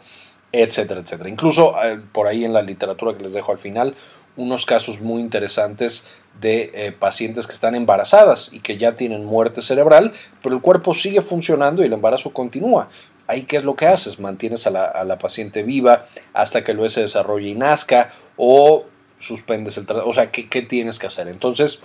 etcétera, 0.51 0.99
etcétera. 0.99 1.29
Incluso 1.29 1.73
eh, 1.83 1.99
por 2.11 2.27
ahí 2.27 2.45
en 2.45 2.53
la 2.53 2.61
literatura 2.61 3.17
que 3.17 3.23
les 3.23 3.33
dejo 3.33 3.51
al 3.51 3.57
final, 3.57 3.95
unos 4.35 4.67
casos 4.67 5.01
muy 5.01 5.19
interesantes 5.19 6.07
de 6.39 6.69
eh, 6.75 6.91
pacientes 6.91 7.47
que 7.47 7.53
están 7.53 7.73
embarazadas 7.73 8.53
y 8.53 8.59
que 8.59 8.77
ya 8.77 8.91
tienen 8.91 9.25
muerte 9.25 9.63
cerebral, 9.63 10.13
pero 10.43 10.53
el 10.53 10.61
cuerpo 10.61 10.93
sigue 10.93 11.23
funcionando 11.23 11.81
y 11.81 11.87
el 11.87 11.93
embarazo 11.93 12.31
continúa. 12.31 12.89
Ahí, 13.27 13.43
¿qué 13.43 13.57
es 13.57 13.63
lo 13.63 13.75
que 13.75 13.87
haces? 13.87 14.19
Mantienes 14.19 14.65
a 14.67 14.71
la, 14.71 15.17
paciente 15.17 15.63
viva 15.63 16.05
hasta 16.33 16.63
que 16.63 16.73
luego 16.73 16.89
se 16.89 17.01
desarrolle 17.01 17.49
y 17.49 17.55
nazca 17.55 18.13
o 18.37 18.85
suspendes 19.19 19.77
el 19.77 19.85
tratamiento. 19.85 20.09
O 20.09 20.13
sea, 20.13 20.31
¿qué, 20.31 20.47
¿qué 20.47 20.61
tienes 20.61 20.97
que 20.97 21.07
hacer? 21.07 21.27
Entonces, 21.27 21.81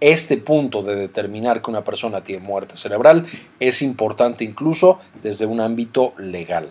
este 0.00 0.36
punto 0.36 0.82
de 0.82 0.96
determinar 0.96 1.62
que 1.62 1.70
una 1.70 1.84
persona 1.84 2.22
tiene 2.22 2.42
muerte 2.42 2.76
cerebral 2.76 3.26
es 3.58 3.82
importante 3.82 4.44
incluso 4.44 5.00
desde 5.22 5.46
un 5.46 5.60
ámbito 5.60 6.14
legal. 6.18 6.70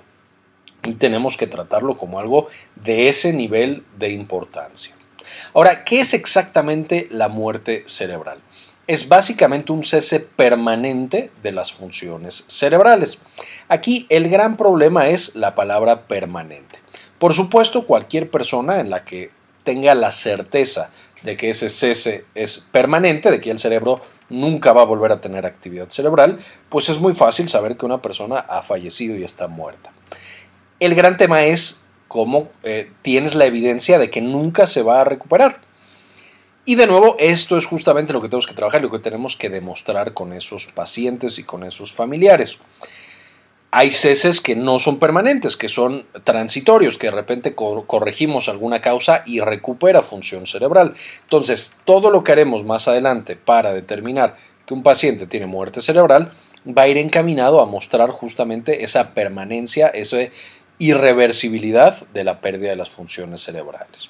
Y 0.86 0.94
tenemos 0.94 1.38
que 1.38 1.48
tratarlo 1.48 1.98
como 1.98 2.20
algo 2.20 2.48
de 2.76 3.10
ese 3.10 3.34
nivel 3.34 3.84
de 3.98 4.10
importancia. 4.10 4.96
Ahora, 5.54 5.84
¿qué 5.84 6.02
es 6.02 6.14
exactamente 6.14 7.08
la 7.10 7.30
muerte 7.30 7.84
cerebral? 7.88 8.40
Es 8.88 9.08
básicamente 9.08 9.72
un 9.72 9.84
cese 9.84 10.20
permanente 10.20 11.32
de 11.42 11.52
las 11.52 11.72
funciones 11.72 12.46
cerebrales. 12.48 13.20
Aquí 13.70 14.06
el 14.10 14.30
gran 14.30 14.58
problema 14.58 15.08
es 15.08 15.36
la 15.36 15.56
palabra 15.56 16.02
permanente. 16.02 16.80
Por 17.18 17.34
supuesto, 17.34 17.86
cualquier 17.86 18.30
persona 18.30 18.82
en 18.82 18.90
la 18.90 19.06
que 19.06 19.32
tenga 19.64 19.96
la 19.96 20.12
certeza 20.12 20.92
de 21.24 21.38
que 21.38 21.50
ese 21.50 21.70
cese 21.70 22.26
es 22.36 22.60
permanente, 22.60 23.32
de 23.32 23.40
que 23.40 23.52
el 23.52 23.60
cerebro 23.60 24.02
nunca 24.30 24.74
va 24.74 24.82
a 24.82 24.86
volver 24.86 25.12
a 25.12 25.22
tener 25.22 25.46
actividad 25.46 25.90
cerebral, 25.90 26.40
pues 26.70 26.90
es 26.90 27.00
muy 27.00 27.14
fácil 27.14 27.48
saber 27.48 27.78
que 27.78 27.86
una 27.86 28.02
persona 28.02 28.40
ha 28.40 28.62
fallecido 28.64 29.16
y 29.16 29.24
está 29.24 29.48
muerta. 29.48 29.92
El 30.80 30.96
gran 30.96 31.18
tema 31.18 31.46
es 31.46 31.86
cómo 32.10 32.50
eh, 32.64 32.92
tienes 33.02 33.36
la 33.36 33.46
evidencia 33.46 34.00
de 34.00 34.10
que 34.10 34.22
nunca 34.22 34.68
se 34.68 34.82
va 34.82 35.02
a 35.02 35.06
recuperar. 35.06 35.62
Y 36.66 36.76
de 36.76 36.88
nuevo, 36.88 37.18
esto 37.20 37.58
es 37.58 37.66
justamente 37.66 38.14
lo 38.14 38.22
que 38.22 38.30
tenemos 38.30 38.48
que 38.48 38.54
trabajar, 38.54 38.82
lo 38.82 38.90
que 38.90 39.00
tenemos 39.00 39.36
que 39.36 39.50
demostrar 39.50 40.14
con 40.14 40.32
esos 40.32 40.68
pacientes 40.68 41.38
y 41.38 41.44
con 41.44 41.66
esos 41.66 41.92
familiares. 41.92 42.58
Hay 43.72 43.92
ceses 43.92 44.40
que 44.40 44.56
no 44.56 44.80
son 44.80 44.98
permanentes, 44.98 45.58
que 45.58 45.68
son 45.68 46.06
transitorios, 46.24 46.98
que 46.98 47.08
de 47.08 47.16
repente 47.16 47.54
corregimos 47.56 48.48
alguna 48.48 48.82
causa 48.82 49.24
y 49.26 49.42
recupera 49.42 50.04
función 50.04 50.48
cerebral. 50.48 50.94
Entonces, 51.24 51.76
todo 51.84 52.12
lo 52.12 52.24
que 52.24 52.32
haremos 52.32 52.64
más 52.64 52.88
adelante 52.88 53.36
para 53.36 53.74
determinar 53.74 54.38
que 54.66 54.74
un 54.74 54.84
paciente 54.84 55.28
tiene 55.28 55.48
muerte 55.48 55.82
cerebral 55.82 56.32
va 56.66 56.84
a 56.84 56.88
ir 56.88 56.98
encaminado 56.98 57.62
a 57.62 57.66
mostrar 57.66 58.12
justamente 58.12 58.86
esa 58.86 59.14
permanencia, 59.14 59.88
esa 59.90 60.20
irreversibilidad 60.78 62.08
de 62.14 62.24
la 62.24 62.40
pérdida 62.40 62.70
de 62.70 62.78
las 62.78 62.90
funciones 62.90 63.42
cerebrales. 63.42 64.10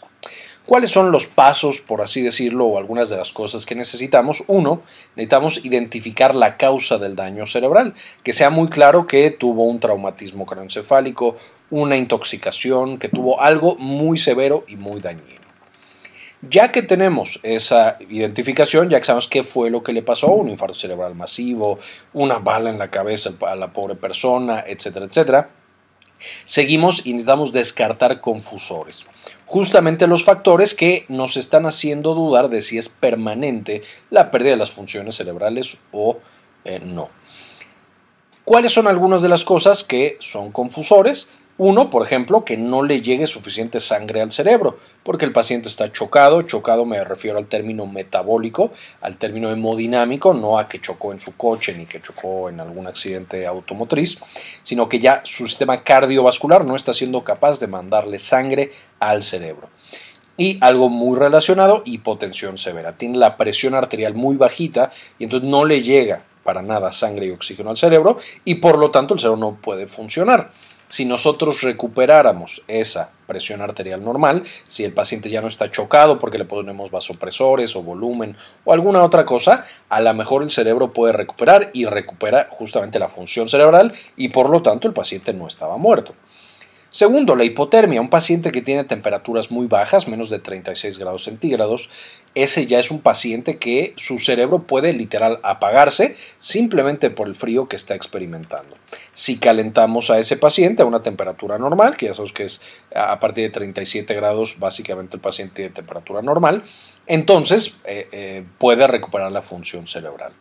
¿Cuáles 0.66 0.92
son 0.92 1.12
los 1.12 1.28
pasos, 1.28 1.82
por 1.82 2.02
así 2.02 2.22
decirlo, 2.22 2.66
o 2.66 2.78
algunas 2.78 3.10
de 3.10 3.18
las 3.18 3.34
cosas 3.34 3.66
que 3.66 3.76
necesitamos? 3.76 4.46
Uno, 4.48 4.82
necesitamos 5.18 5.66
identificar 5.66 6.36
la 6.36 6.56
causa 6.56 6.98
del 6.98 7.18
daño 7.18 7.46
cerebral, 7.48 7.96
que 8.24 8.32
sea 8.32 8.50
muy 8.50 8.70
claro 8.70 9.06
que 9.06 9.30
tuvo 9.30 9.66
un 9.66 9.82
traumatismo 9.82 10.46
craneoencefálico, 10.46 11.36
una 11.70 11.98
intoxicación, 11.98 12.98
que 12.98 13.10
tuvo 13.10 13.42
algo 13.42 13.76
muy 13.76 14.18
severo 14.18 14.64
y 14.66 14.78
muy 14.78 15.02
dañino. 15.02 15.44
Ya 16.50 16.72
que 16.72 16.82
tenemos 16.82 17.42
esa 17.44 17.98
identificación, 18.00 18.90
ya 18.90 19.00
que 19.00 19.06
sabemos 19.06 19.28
qué 19.28 19.44
fue 19.44 19.70
lo 19.70 19.84
que 19.84 19.92
le 19.92 20.02
pasó, 20.02 20.32
un 20.32 20.48
infarto 20.48 20.76
cerebral 20.76 21.14
masivo, 21.14 21.80
una 22.14 22.38
bala 22.38 22.70
en 22.70 22.80
la 22.80 22.90
cabeza 22.90 23.32
a 23.46 23.56
la 23.56 23.74
pobre 23.74 23.96
persona, 23.96 24.64
etcétera, 24.66 25.08
etcétera, 25.08 25.50
seguimos 26.46 27.06
y 27.06 27.12
necesitamos 27.12 27.52
descartar 27.52 28.22
confusores 28.22 29.04
justamente 29.54 30.08
los 30.08 30.24
factores 30.24 30.74
que 30.74 31.06
nos 31.10 31.38
están 31.38 31.68
haciendo 31.68 32.16
dudar 32.16 32.50
de 32.50 32.64
si 32.64 32.80
es 32.80 32.90
permanente 32.90 33.84
la 34.10 34.32
pérdida 34.32 34.50
de 34.50 34.58
las 34.58 34.72
funciones 34.72 35.14
cerebrales 35.14 35.78
o 35.92 36.18
eh, 36.66 36.80
no. 36.84 37.10
¿Cuáles 38.46 38.74
son 38.74 38.88
algunas 38.88 39.22
de 39.22 39.30
las 39.30 39.44
cosas 39.44 39.84
que 39.84 40.18
son 40.22 40.52
confusores? 40.52 41.36
Uno, 41.60 41.92
por 41.92 42.04
ejemplo, 42.04 42.44
que 42.46 42.58
no 42.58 42.82
le 42.82 43.02
llegue 43.02 43.28
suficiente 43.28 43.80
sangre 43.80 44.22
al 44.22 44.32
cerebro, 44.32 44.80
porque 45.04 45.26
el 45.26 45.32
paciente 45.32 45.70
está 45.70 45.92
chocado, 45.92 46.42
chocado 46.42 46.84
me 46.84 47.04
refiero 47.04 47.38
al 47.38 47.46
término 47.46 47.86
metabólico, 47.86 48.72
al 49.02 49.18
término 49.18 49.52
hemodinámico, 49.52 50.34
no 50.34 50.58
a 50.58 50.68
que 50.68 50.82
chocó 50.82 51.12
en 51.12 51.20
su 51.20 51.38
coche 51.38 51.76
ni 51.78 51.86
que 51.86 52.02
chocó 52.02 52.50
en 52.50 52.60
algún 52.60 52.88
accidente 52.88 53.46
automotriz, 53.46 54.18
sino 54.64 54.90
que 54.90 55.00
ya 55.00 55.22
su 55.26 55.48
sistema 55.48 55.84
cardiovascular 55.84 56.66
no 56.66 56.76
está 56.76 56.92
siendo 56.92 57.24
capaz 57.24 57.60
de 57.60 57.68
mandarle 57.68 58.18
sangre 58.18 58.72
al 59.00 59.22
cerebro. 59.22 59.70
Y 60.36 60.58
algo 60.60 60.90
muy 60.90 61.20
relacionado, 61.20 61.84
hipotensión 61.86 62.58
severa. 62.58 62.98
Tiene 62.98 63.20
la 63.20 63.38
presión 63.38 63.76
arterial 63.76 64.16
muy 64.16 64.38
bajita 64.38 64.92
y 65.20 65.26
entonces 65.26 65.48
no 65.48 65.66
le 65.66 65.84
llega 65.84 66.24
para 66.44 66.64
nada 66.64 66.92
sangre 66.92 67.28
y 67.28 67.32
oxígeno 67.32 67.70
al 67.70 67.78
cerebro 67.78 68.18
y 68.44 68.56
por 68.56 68.80
lo 68.80 68.90
tanto 68.90 69.14
el 69.14 69.20
cerebro 69.20 69.38
no 69.38 69.56
puede 69.62 69.88
funcionar. 69.88 70.52
Si 70.94 71.06
nosotros 71.06 71.64
recuperáramos 71.64 72.62
esa 72.68 73.10
presión 73.26 73.64
arterial 73.64 74.04
normal, 74.04 74.44
si 74.68 74.84
el 74.84 74.94
paciente 74.94 75.32
ya 75.32 75.42
no 75.42 75.48
está 75.48 75.72
chocado 75.72 76.20
porque 76.20 76.38
le 76.38 76.46
ponemos 76.46 76.92
vasopresores 76.92 77.76
o 77.76 77.82
volumen 77.82 78.38
o 78.64 78.74
alguna 78.74 79.02
otra 79.02 79.26
cosa, 79.26 79.66
a 79.90 80.02
lo 80.02 80.14
mejor 80.14 80.44
el 80.44 80.52
cerebro 80.52 80.94
puede 80.94 81.14
recuperar 81.14 81.72
y 81.74 81.86
recupera 81.86 82.48
justamente 82.52 83.00
la 83.00 83.10
función 83.10 83.50
cerebral 83.50 83.92
y 84.16 84.30
por 84.30 84.52
lo 84.52 84.62
tanto 84.62 84.88
el 84.88 84.94
paciente 84.94 85.34
no 85.34 85.48
estaba 85.48 85.78
muerto. 85.78 86.14
Segundo, 86.92 87.36
la 87.36 87.44
hipotermia. 87.44 88.00
Un 88.00 88.12
paciente 88.12 88.52
que 88.52 88.62
tiene 88.62 88.84
temperaturas 88.84 89.50
muy 89.50 89.66
bajas, 89.66 90.08
menos 90.08 90.30
de 90.30 90.38
36 90.38 91.00
grados 91.00 91.24
centígrados, 91.24 91.90
ese 92.36 92.66
ya 92.66 92.80
es 92.80 92.92
un 92.92 93.02
paciente 93.02 93.58
que 93.58 93.94
su 93.96 94.20
cerebro 94.20 94.64
puede 94.64 94.94
literal 94.94 95.40
apagarse 95.44 96.16
simplemente 96.40 97.10
por 97.10 97.28
el 97.28 97.36
frío 97.36 97.68
que 97.68 97.76
está 97.76 97.96
experimentando. 97.96 98.76
Si 99.14 99.38
calentamos 99.38 100.10
a 100.10 100.20
ese 100.20 100.38
paciente 100.38 100.82
a 100.82 100.86
una 100.86 101.04
temperatura 101.04 101.58
normal, 101.58 101.96
que 101.96 102.08
ya 102.08 102.14
sabemos 102.14 102.34
que 102.34 102.46
es 102.46 102.62
a 102.96 103.20
partir 103.20 103.44
de 103.46 103.50
37 103.50 104.14
grados, 104.14 104.60
básicamente 104.60 105.16
el 105.16 105.22
paciente 105.22 105.56
tiene 105.56 105.72
temperatura 105.72 106.22
normal, 106.22 106.64
entonces 107.06 107.80
eh, 107.86 108.08
eh, 108.12 108.44
puede 108.58 108.88
recuperar 108.88 109.32
la 109.32 109.42
función 109.42 109.88
cerebral. 109.88 110.32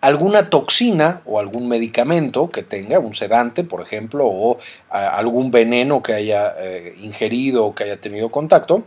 Alguna 0.00 0.50
toxina 0.50 1.22
o 1.24 1.40
algún 1.40 1.68
medicamento 1.68 2.50
que 2.50 2.62
tenga, 2.62 2.98
un 2.98 3.14
sedante, 3.14 3.64
por 3.64 3.80
ejemplo, 3.80 4.26
o 4.26 4.58
algún 4.90 5.50
veneno 5.50 6.02
que 6.02 6.12
haya 6.12 6.54
eh, 6.58 6.96
ingerido 7.00 7.64
o 7.66 7.74
que 7.74 7.84
haya 7.84 8.00
tenido 8.00 8.30
contacto, 8.30 8.84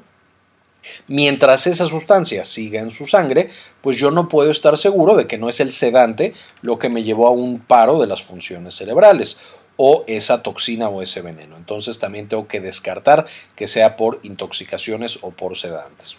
Mientras 1.08 1.68
esa 1.68 1.86
sustancia 1.86 2.46
siga 2.46 2.82
en 2.82 2.92
su 2.92 3.08
sangre, 3.08 3.50
pues 3.82 3.98
yo 3.98 4.12
no 4.12 4.28
puedo 4.28 4.52
estar 4.52 4.78
seguro 4.78 5.16
de 5.16 5.28
que 5.28 5.38
no 5.38 5.50
es 5.50 5.60
el 5.60 5.72
sedante 5.72 6.34
lo 6.62 6.80
que 6.80 6.90
me 6.90 7.04
llevó 7.04 7.28
a 7.28 7.32
un 7.32 7.60
paro 7.60 8.00
de 8.00 8.08
las 8.08 8.24
funciones 8.24 8.76
cerebrales 8.76 9.42
o 9.78 10.04
esa 10.08 10.42
toxina 10.42 10.90
o 10.90 11.02
ese 11.02 11.22
veneno. 11.22 11.58
Entonces 11.58 12.00
también 12.00 12.28
tengo 12.28 12.48
que 12.48 12.62
descartar 12.62 13.26
que 13.56 13.68
sea 13.68 13.98
por 13.98 14.20
intoxicaciones 14.24 15.20
o 15.22 15.32
por 15.32 15.58
sedantes. 15.58 16.18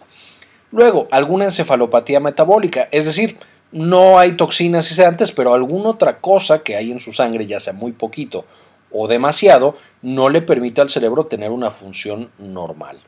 Luego, 0.72 1.08
alguna 1.10 1.46
encefalopatía 1.46 2.20
metabólica, 2.20 2.88
es 2.90 3.06
decir, 3.06 3.38
no 3.72 4.18
hay 4.18 4.32
toxinas 4.32 4.90
y 4.90 4.94
sedantes, 4.94 5.32
pero 5.32 5.54
alguna 5.54 5.90
otra 5.90 6.18
cosa 6.18 6.62
que 6.62 6.76
hay 6.76 6.92
en 6.92 7.00
su 7.00 7.12
sangre, 7.12 7.46
ya 7.46 7.60
sea 7.60 7.72
muy 7.72 7.92
poquito 7.92 8.44
o 8.90 9.08
demasiado, 9.08 9.76
no 10.02 10.28
le 10.28 10.42
permite 10.42 10.80
al 10.80 10.90
cerebro 10.90 11.26
tener 11.26 11.50
una 11.50 11.70
función 11.70 12.30
normal. 12.38 12.98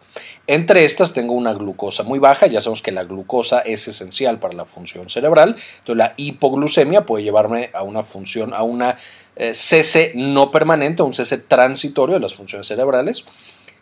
Entre 0.46 0.84
estas 0.84 1.12
tengo 1.12 1.34
una 1.34 1.52
glucosa 1.52 2.02
muy 2.02 2.18
baja, 2.18 2.46
ya 2.46 2.60
sabemos 2.60 2.82
que 2.82 2.92
la 2.92 3.04
glucosa 3.04 3.60
es 3.60 3.86
esencial 3.88 4.38
para 4.38 4.54
la 4.54 4.64
función 4.64 5.08
cerebral, 5.10 5.56
entonces 5.78 5.96
la 5.96 6.14
hipoglucemia 6.16 7.06
puede 7.06 7.24
llevarme 7.24 7.70
a 7.72 7.82
una 7.82 8.02
función, 8.02 8.52
a 8.54 8.62
una 8.62 8.96
eh, 9.36 9.54
cese 9.54 10.12
no 10.14 10.50
permanente, 10.50 11.02
a 11.02 11.04
un 11.04 11.14
cese 11.14 11.38
transitorio 11.38 12.16
de 12.16 12.20
las 12.20 12.34
funciones 12.34 12.66
cerebrales 12.66 13.24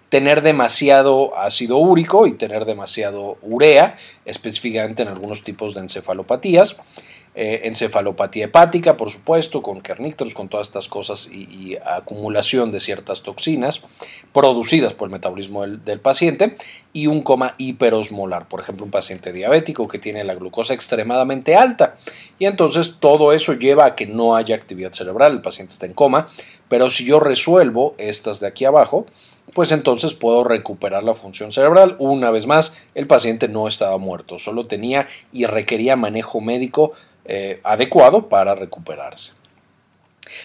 tener 0.08 0.42
demasiado 0.42 1.36
ácido 1.36 1.78
úrico 1.78 2.26
y 2.26 2.34
tener 2.34 2.64
demasiado 2.64 3.38
urea, 3.42 3.96
específicamente 4.24 5.02
en 5.02 5.08
algunos 5.08 5.42
tipos 5.42 5.74
de 5.74 5.80
encefalopatías. 5.80 6.76
Eh, 7.38 7.69
encefalopatía 7.69 8.47
hepática, 8.47 8.97
por 8.97 9.11
supuesto, 9.11 9.61
con 9.61 9.83
kernícteros, 9.83 10.33
con 10.33 10.49
todas 10.49 10.69
estas 10.69 10.88
cosas 10.88 11.31
y, 11.31 11.76
acumulación 11.85 12.73
de 12.73 12.81
ciertas 12.81 13.23
toxinas 13.23 13.83
producidas 14.33 14.95
por 14.95 15.09
el 15.09 15.12
metabolismo 15.12 15.61
del, 15.61 15.85
del, 15.85 16.00
paciente 16.00 16.57
y 16.95 17.09
un 17.09 17.21
coma 17.21 17.55
hiperosmolar, 17.59 18.49
por 18.49 18.61
ejemplo, 18.61 18.87
un 18.87 18.90
paciente 18.90 19.35
diabético 19.35 19.87
que 19.87 19.99
tiene 19.99 20.25
la 20.25 20.35
glucosa 20.35 20.73
extremadamente 20.73 21.55
alta 21.55 21.97
y 22.38 22.47
entonces 22.47 22.95
todo 23.00 23.35
eso 23.35 23.52
lleva 23.52 23.85
a 23.85 23.95
que 23.97 24.07
no 24.07 24.35
haya 24.35 24.57
actividad 24.57 24.95
cerebral, 24.95 25.33
el 25.33 25.43
paciente 25.43 25.75
está 25.75 25.85
en 25.85 25.93
coma, 25.93 26.31
pero 26.71 26.88
si 26.88 27.05
yo 27.05 27.21
resuelvo 27.21 27.95
estas 27.99 28.40
de 28.40 28.47
aquí 28.47 28.64
abajo, 28.64 29.05
pues 29.55 29.73
entonces 29.73 30.14
puedo 30.14 30.43
recuperar 30.45 31.05
la 31.05 31.14
función 31.14 31.52
cerebral. 31.52 31.97
Una 31.99 32.31
vez 32.31 32.47
más, 32.47 32.78
el 32.95 33.07
paciente 33.07 33.49
no 33.49 33.69
estaba 33.69 33.97
muerto, 33.99 34.38
solo 34.38 34.66
tenía 34.66 35.07
y 35.33 35.47
requería 35.47 35.97
manejo 35.97 36.40
médico 36.40 36.93
eh, 37.28 37.61
adecuado 37.64 38.28
para 38.28 38.54
recuperarse. 38.54 39.33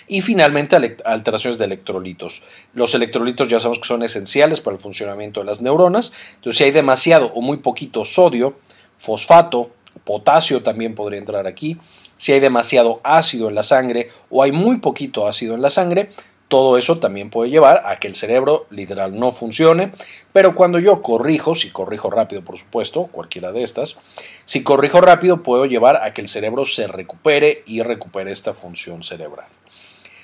Y 0.08 0.22
finalmente, 0.22 0.76
alteraciones 1.06 1.58
de 1.58 1.66
electrolitos. 1.66 2.44
Los 2.74 2.94
electrolitos 2.94 3.50
ya 3.50 3.60
sabemos 3.60 3.80
que 3.80 3.88
son 3.88 4.04
esenciales 4.04 4.62
para 4.62 4.76
el 4.76 4.82
funcionamiento 4.82 5.40
de 5.40 5.48
las 5.48 5.62
neuronas. 5.62 6.14
Entonces, 6.36 6.58
si 6.58 6.64
hay 6.66 6.72
demasiado 6.72 7.32
o 7.34 7.42
muy 7.42 7.58
poquito 7.58 8.06
sodio, 8.06 8.56
fosfato, 9.00 9.72
potasio 10.04 10.62
también 10.62 10.96
podría 10.96 11.20
entrar 11.20 11.48
aquí. 11.48 11.78
Si 12.18 12.32
hay 12.32 12.40
demasiado 12.40 13.02
ácido 13.04 13.50
en 13.50 13.56
la 13.56 13.64
sangre 13.64 14.10
o 14.30 14.44
hay 14.44 14.52
muy 14.52 14.78
poquito 14.78 15.28
ácido 15.28 15.56
en 15.56 15.62
la 15.62 15.72
sangre, 15.72 16.12
todo 16.52 16.78
eso 16.78 17.00
también 17.00 17.30
puede 17.30 17.50
llevar 17.50 17.84
a 17.86 17.98
que 17.98 18.10
el 18.10 18.18
cerebro 18.18 18.68
literal 18.72 19.18
no 19.18 19.32
funcione, 19.32 19.94
pero 20.34 20.54
cuando 20.54 20.80
yo 20.80 21.02
corrijo, 21.02 21.56
si 21.56 21.70
corrijo 21.70 22.10
rápido 22.10 22.42
por 22.42 22.58
supuesto, 22.58 23.06
cualquiera 23.06 23.54
de 23.54 23.64
estas, 23.64 23.96
si 24.44 24.62
corrijo 24.62 25.00
rápido 25.00 25.44
puedo 25.44 25.66
llevar 25.66 26.04
a 26.04 26.14
que 26.14 26.20
el 26.20 26.28
cerebro 26.28 26.66
se 26.66 26.88
recupere 26.88 27.64
y 27.66 27.82
recupere 27.84 28.34
esta 28.34 28.54
función 28.54 29.02
cerebral. 29.02 29.46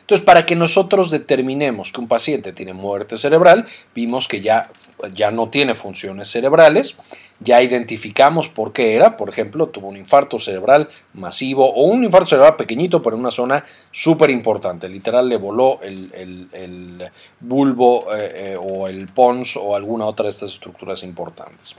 Entonces, 0.01 0.25
para 0.25 0.45
que 0.45 0.57
nosotros 0.57 1.11
determinemos 1.11 1.93
que 1.93 2.01
un 2.01 2.09
paciente 2.09 2.51
tiene 2.51 2.73
muerte 2.73 3.17
cerebral, 3.17 3.65
vimos 3.95 4.27
que 4.27 4.41
ya, 4.41 4.69
ya 5.13 5.31
no 5.31 5.47
tiene 5.47 5.75
funciones 5.75 6.29
cerebrales, 6.29 6.97
ya 7.39 7.61
identificamos 7.61 8.49
por 8.49 8.73
qué 8.73 8.95
era, 8.95 9.15
por 9.17 9.29
ejemplo, 9.29 9.67
tuvo 9.67 9.87
un 9.87 9.97
infarto 9.97 10.39
cerebral 10.39 10.89
masivo 11.13 11.71
o 11.71 11.83
un 11.83 12.03
infarto 12.03 12.27
cerebral 12.27 12.55
pequeñito, 12.55 13.01
pero 13.01 13.15
en 13.15 13.21
una 13.21 13.31
zona 13.31 13.63
súper 13.91 14.29
importante. 14.29 14.89
Literal 14.89 15.29
le 15.29 15.37
voló 15.37 15.79
el, 15.81 17.09
bulbo 17.39 18.13
eh, 18.15 18.53
eh, 18.53 18.57
o 18.59 18.87
el 18.87 19.07
pons 19.07 19.55
o 19.57 19.75
alguna 19.75 20.05
otra 20.05 20.23
de 20.23 20.29
estas 20.29 20.51
estructuras 20.51 21.03
importantes. 21.03 21.75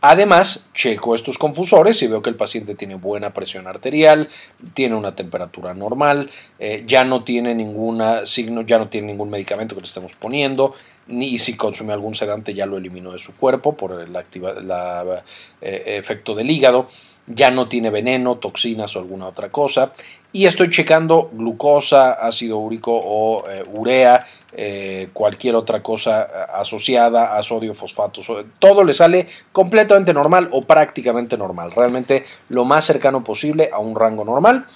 Además, 0.00 0.70
checo 0.74 1.16
estos 1.16 1.38
confusores 1.38 2.00
y 2.02 2.06
veo 2.06 2.22
que 2.22 2.30
el 2.30 2.36
paciente 2.36 2.76
tiene 2.76 2.94
buena 2.94 3.32
presión 3.34 3.66
arterial, 3.66 4.28
tiene 4.72 4.94
una 4.94 5.16
temperatura 5.16 5.74
normal, 5.74 6.30
eh, 6.60 6.84
ya 6.86 7.04
no 7.04 7.24
tiene 7.24 7.52
ningún 7.54 8.00
signo, 8.24 8.62
ya 8.62 8.78
no 8.78 8.88
tiene 8.88 9.08
ningún 9.08 9.28
medicamento 9.28 9.74
que 9.74 9.80
le 9.80 9.86
estemos 9.88 10.14
poniendo, 10.14 10.74
ni 11.08 11.38
si 11.38 11.56
consume 11.56 11.92
algún 11.92 12.14
sedante 12.14 12.54
ya 12.54 12.66
lo 12.66 12.76
eliminó 12.76 13.10
de 13.10 13.18
su 13.18 13.34
cuerpo 13.34 13.76
por 13.76 14.00
el 14.00 14.14
eh, 14.14 15.22
efecto 15.60 16.34
del 16.36 16.50
hígado, 16.50 16.88
ya 17.28 17.50
no 17.50 17.68
tiene 17.68 17.90
veneno, 17.90 18.36
toxinas 18.36 18.94
o 18.96 18.98
alguna 18.98 19.28
otra 19.28 19.50
cosa. 19.50 19.92
Y 20.32 20.46
estoy 20.46 20.70
checando 20.70 21.30
glucosa, 21.32 22.12
ácido 22.12 22.58
úrico 22.58 22.92
o 22.92 23.48
eh, 23.48 23.64
urea, 23.72 24.26
eh, 24.52 25.08
cualquier 25.12 25.54
otra 25.54 25.82
cosa 25.82 26.22
asociada 26.54 27.36
a 27.36 27.42
sodio, 27.42 27.74
fosfato. 27.74 28.22
Todo 28.58 28.84
le 28.84 28.92
sale 28.92 29.28
completamente 29.52 30.12
normal 30.12 30.48
o 30.52 30.62
prácticamente 30.62 31.38
normal. 31.38 31.72
Realmente 31.72 32.24
lo 32.48 32.64
más 32.64 32.84
cercano 32.84 33.24
posible 33.24 33.70
a 33.72 33.78
un 33.78 33.94
rango 33.94 34.24
normal. 34.24 34.66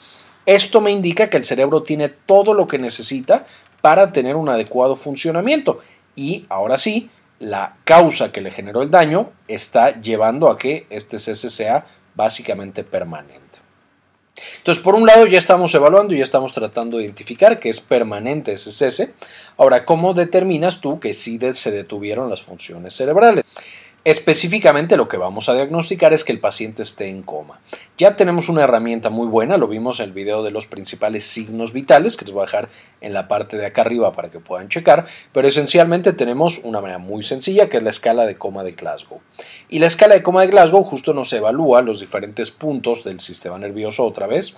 Esto 0.47 0.81
me 0.81 0.91
indica 0.91 1.29
que 1.29 1.37
el 1.37 1.45
cerebro 1.45 1.83
tiene 1.83 2.09
todo 2.09 2.55
lo 2.55 2.67
que 2.67 2.79
necesita 2.79 3.47
para 3.81 4.13
tener 4.13 4.37
un 4.37 4.49
adecuado 4.49 4.97
funcionamiento 4.97 5.81
y 6.15 6.47
ahora 6.49 6.79
sí, 6.79 7.11
la 7.39 7.77
causa 7.85 8.31
que 8.31 8.41
le 8.41 8.51
generó 8.51 8.83
el 8.83 8.91
daño 8.91 9.31
está 9.49 10.01
llevando 10.01 10.49
a 10.49 10.59
que 10.59 10.87
este 10.91 11.19
cese 11.19 11.51
sea 11.51 11.87
básicamente 12.15 12.85
permanente. 12.85 13.53
Entonces, 14.59 14.83
por 14.83 14.95
un 14.95 15.07
lado, 15.07 15.27
ya 15.27 15.39
estamos 15.39 15.75
evaluando 15.75 16.15
y 16.15 16.19
ya 16.19 16.25
estamos 16.25 16.53
tratando 16.53 16.97
de 16.97 17.05
identificar 17.05 17.59
que 17.59 17.69
es 17.69 17.81
permanente 17.81 18.53
ese 18.53 18.71
cese. 18.71 19.15
Ahora, 19.57 19.85
¿cómo 19.85 20.15
determinas 20.15 20.81
tú 20.81 21.01
que 21.01 21.13
sí 21.13 21.39
se 21.53 21.71
detuvieron 21.71 22.31
las 22.31 22.43
funciones 22.43 22.95
cerebrales? 22.95 23.45
Específicamente 24.05 24.97
lo 24.97 25.07
que 25.07 25.17
vamos 25.17 25.49
a 25.49 25.55
diagnosticar 25.55 26.13
es 26.13 26.25
que 26.25 26.33
el 26.33 26.41
paciente 26.41 26.83
esté 26.83 27.09
en 27.09 27.23
coma. 27.23 27.61
Ya 27.97 28.17
tenemos 28.17 28.49
una 28.49 28.65
herramienta 28.65 29.11
muy 29.11 29.29
buena, 29.29 29.57
lo 29.59 29.69
vimos 29.69 30.01
en 30.01 30.07
el 30.07 30.13
video 30.13 30.43
de 30.43 30.51
los 30.51 30.67
principales 30.67 31.23
signos 31.23 31.73
vitales, 31.73 32.17
que 32.17 32.25
les 32.25 32.35
voy 32.35 32.43
a 32.43 32.47
dejar 32.47 32.69
en 33.01 33.13
la 33.13 33.29
parte 33.29 33.57
de 33.57 33.65
acá 33.65 33.83
arriba 33.83 34.11
para 34.11 34.29
que 34.29 34.41
puedan 34.41 34.69
checar, 34.69 35.07
pero 35.31 35.47
esencialmente 35.47 36.13
tenemos 36.15 36.59
una 36.65 36.81
manera 36.81 36.99
muy 36.99 37.23
sencilla 37.23 37.69
que 37.69 37.77
es 37.77 37.83
la 37.85 37.91
escala 37.91 38.27
de 38.27 38.37
coma 38.37 38.65
de 38.65 38.73
Glasgow. 38.73 39.21
Y 39.69 39.79
la 39.79 39.87
escala 39.87 40.15
de 40.15 40.23
coma 40.25 40.41
de 40.41 40.49
Glasgow 40.49 40.83
justo 40.83 41.15
nos 41.15 41.33
evalúa 41.33 41.81
los 41.81 42.01
diferentes 42.01 42.51
puntos 42.51 43.05
del 43.05 43.21
sistema 43.21 43.57
nervioso 43.57 44.05
otra 44.05 44.27
vez 44.27 44.57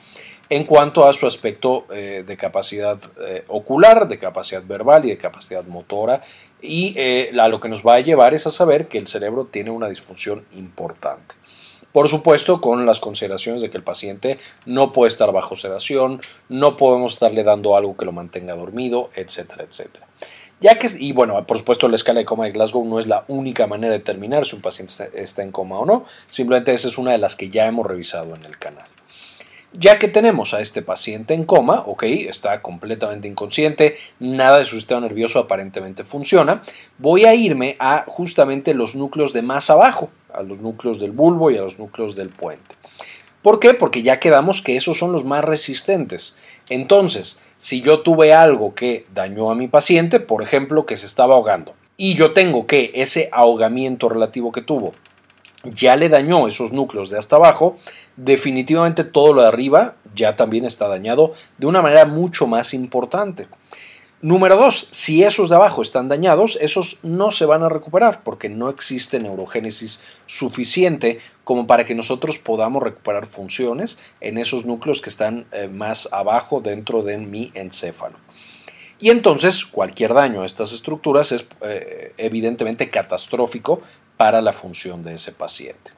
en 0.51 0.65
cuanto 0.65 1.07
a 1.07 1.13
su 1.13 1.27
aspecto 1.27 1.87
eh, 1.91 2.23
de 2.27 2.37
capacidad 2.37 2.99
eh, 3.27 3.45
ocular, 3.49 4.09
de 4.09 4.19
capacidad 4.19 4.63
verbal 4.65 5.05
y 5.05 5.09
de 5.09 5.19
capacidad 5.19 5.65
motora. 5.65 6.23
Y 6.67 6.95
eh, 6.97 7.31
a 7.39 7.49
lo 7.49 7.61
que 7.61 7.69
nos 7.69 7.87
va 7.87 7.97
a 7.97 8.01
llevar 8.01 8.33
es 8.33 8.47
a 8.47 8.51
saber 8.51 8.89
que 8.89 8.97
el 8.97 9.07
cerebro 9.07 9.45
tiene 9.45 9.71
una 9.71 9.91
disfunción 9.91 10.47
importante. 10.55 11.35
Por 11.93 12.09
supuesto, 12.09 12.63
con 12.63 12.87
las 12.87 13.01
consideraciones 13.01 13.61
de 13.61 13.71
que 13.71 13.77
el 13.77 13.83
paciente 13.83 14.39
no 14.65 14.93
puede 14.93 15.11
estar 15.11 15.31
bajo 15.31 15.57
sedación, 15.57 16.21
no 16.49 16.79
podemos 16.79 17.13
estarle 17.13 17.45
dando 17.45 17.77
algo 17.77 17.97
que 17.99 18.07
lo 18.07 18.13
mantenga 18.13 18.57
dormido, 18.57 19.11
etcétera, 19.15 19.63
etcétera. 19.63 20.07
Ya 20.61 20.79
que, 20.79 20.89
y 20.99 21.13
bueno, 21.13 21.47
por 21.47 21.59
supuesto, 21.59 21.87
la 21.89 21.97
escala 21.97 22.21
de 22.21 22.25
coma 22.25 22.47
de 22.47 22.53
Glasgow 22.53 22.85
no 22.85 22.99
es 22.99 23.07
la 23.07 23.25
única 23.29 23.67
manera 23.67 23.93
de 23.93 23.99
determinar 23.99 24.47
si 24.47 24.57
un 24.57 24.63
paciente 24.63 25.11
está 25.15 25.43
en 25.43 25.53
coma 25.53 25.79
o 25.79 25.85
no, 25.85 26.07
simplemente 26.31 26.73
esa 26.73 26.89
es 26.89 26.97
una 26.97 27.13
de 27.13 27.19
las 27.19 27.37
que 27.37 27.51
ya 27.51 27.67
hemos 27.67 27.87
revisado 27.87 28.35
en 28.35 28.45
el 28.47 28.59
canal. 28.59 28.87
Ya 29.77 29.99
que 29.99 30.07
tenemos 30.07 30.55
a 30.55 30.61
este 30.61 30.83
paciente 30.83 31.35
en 31.35 31.45
coma, 31.45 31.83
ok, 31.87 32.05
está 32.05 32.63
completamente 32.63 33.27
inconsciente, 33.27 33.97
nada 34.21 34.59
de 34.59 34.67
su 34.67 34.77
sistema 34.77 35.01
nervioso 35.01 35.41
aparentemente 35.41 36.05
funciona, 36.05 36.63
voy 36.99 37.25
a 37.25 37.35
irme 37.35 37.75
a 37.81 38.05
justamente 38.07 38.73
los 38.73 38.95
núcleos 38.95 39.33
de 39.33 39.43
más 39.43 39.71
abajo, 39.71 40.11
a 40.33 40.45
los 40.45 40.61
núcleos 40.61 41.01
del 41.01 41.11
bulbo 41.11 41.51
y 41.51 41.57
a 41.57 41.63
los 41.63 41.81
núcleos 41.81 42.15
del 42.15 42.29
puente. 42.29 42.77
¿Por 43.43 43.59
qué? 43.59 43.75
Porque 43.75 44.03
ya 44.03 44.21
quedamos 44.21 44.63
que 44.63 44.77
esos 44.77 44.97
son 44.97 45.11
los 45.11 45.25
más 45.25 45.43
resistentes. 45.43 46.37
Entonces, 46.69 47.43
si 47.59 47.83
yo 47.83 48.01
tuve 48.03 48.33
algo 48.33 48.77
que 48.77 49.07
dañó 49.13 49.51
a 49.51 49.57
mi 49.57 49.67
paciente, 49.67 50.21
por 50.21 50.45
ejemplo, 50.45 50.87
que 50.87 50.97
se 50.97 51.07
estaba 51.07 51.35
ahogando, 51.35 51.75
y 51.97 52.15
yo 52.15 52.33
tengo 52.33 52.69
que 52.69 52.93
ese 52.95 53.29
ahogamiento 53.33 54.09
relativo 54.09 54.53
que 54.53 54.63
tuvo 54.63 54.95
ya 55.65 55.97
le 55.97 56.09
dañó 56.09 56.47
esos 56.47 56.73
núcleos 56.73 57.11
de 57.11 57.19
hasta 57.19 57.37
abajo, 57.37 57.79
definitivamente 58.17 59.05
todo 59.05 59.33
lo 59.33 59.43
de 59.43 59.49
arriba 59.49 59.97
ya 60.15 60.37
también 60.37 60.65
está 60.65 60.89
dañado 60.89 61.33
de 61.59 61.67
una 61.67 61.83
manera 61.83 62.07
mucho 62.07 62.47
más 62.47 62.75
importante. 62.75 63.49
Número 64.25 64.57
dos, 64.57 64.89
si 64.91 65.23
esos 65.23 65.51
de 65.51 65.57
abajo 65.57 65.83
están 65.83 66.09
dañados, 66.09 66.57
esos 66.63 66.99
no 67.03 67.31
se 67.31 67.45
van 67.45 67.63
a 67.63 67.69
recuperar 67.69 68.23
porque 68.23 68.49
no 68.49 68.71
existe 68.71 69.21
neurogénesis 69.21 70.03
suficiente 70.25 71.21
como 71.45 71.67
para 71.67 71.85
que 71.85 71.95
nosotros 71.95 72.39
podamos 72.39 72.83
recuperar 72.83 73.27
funciones 73.27 73.99
en 74.23 74.39
esos 74.39 74.65
núcleos 74.65 75.03
que 75.03 75.11
están 75.11 75.45
eh, 75.53 75.69
más 75.69 76.09
abajo 76.11 76.63
dentro 76.63 77.03
de 77.03 77.19
mi 77.19 77.51
encéfalo. 77.53 78.17
Y 78.99 79.11
entonces 79.11 79.67
cualquier 79.67 80.15
daño 80.15 80.41
a 80.41 80.47
estas 80.47 80.73
estructuras 80.73 81.31
es 81.31 81.47
eh, 81.61 82.15
evidentemente 82.17 82.89
catastrófico 82.89 83.83
para 84.17 84.41
la 84.41 84.55
función 84.55 85.03
de 85.03 85.17
ese 85.17 85.33
paciente. 85.33 85.94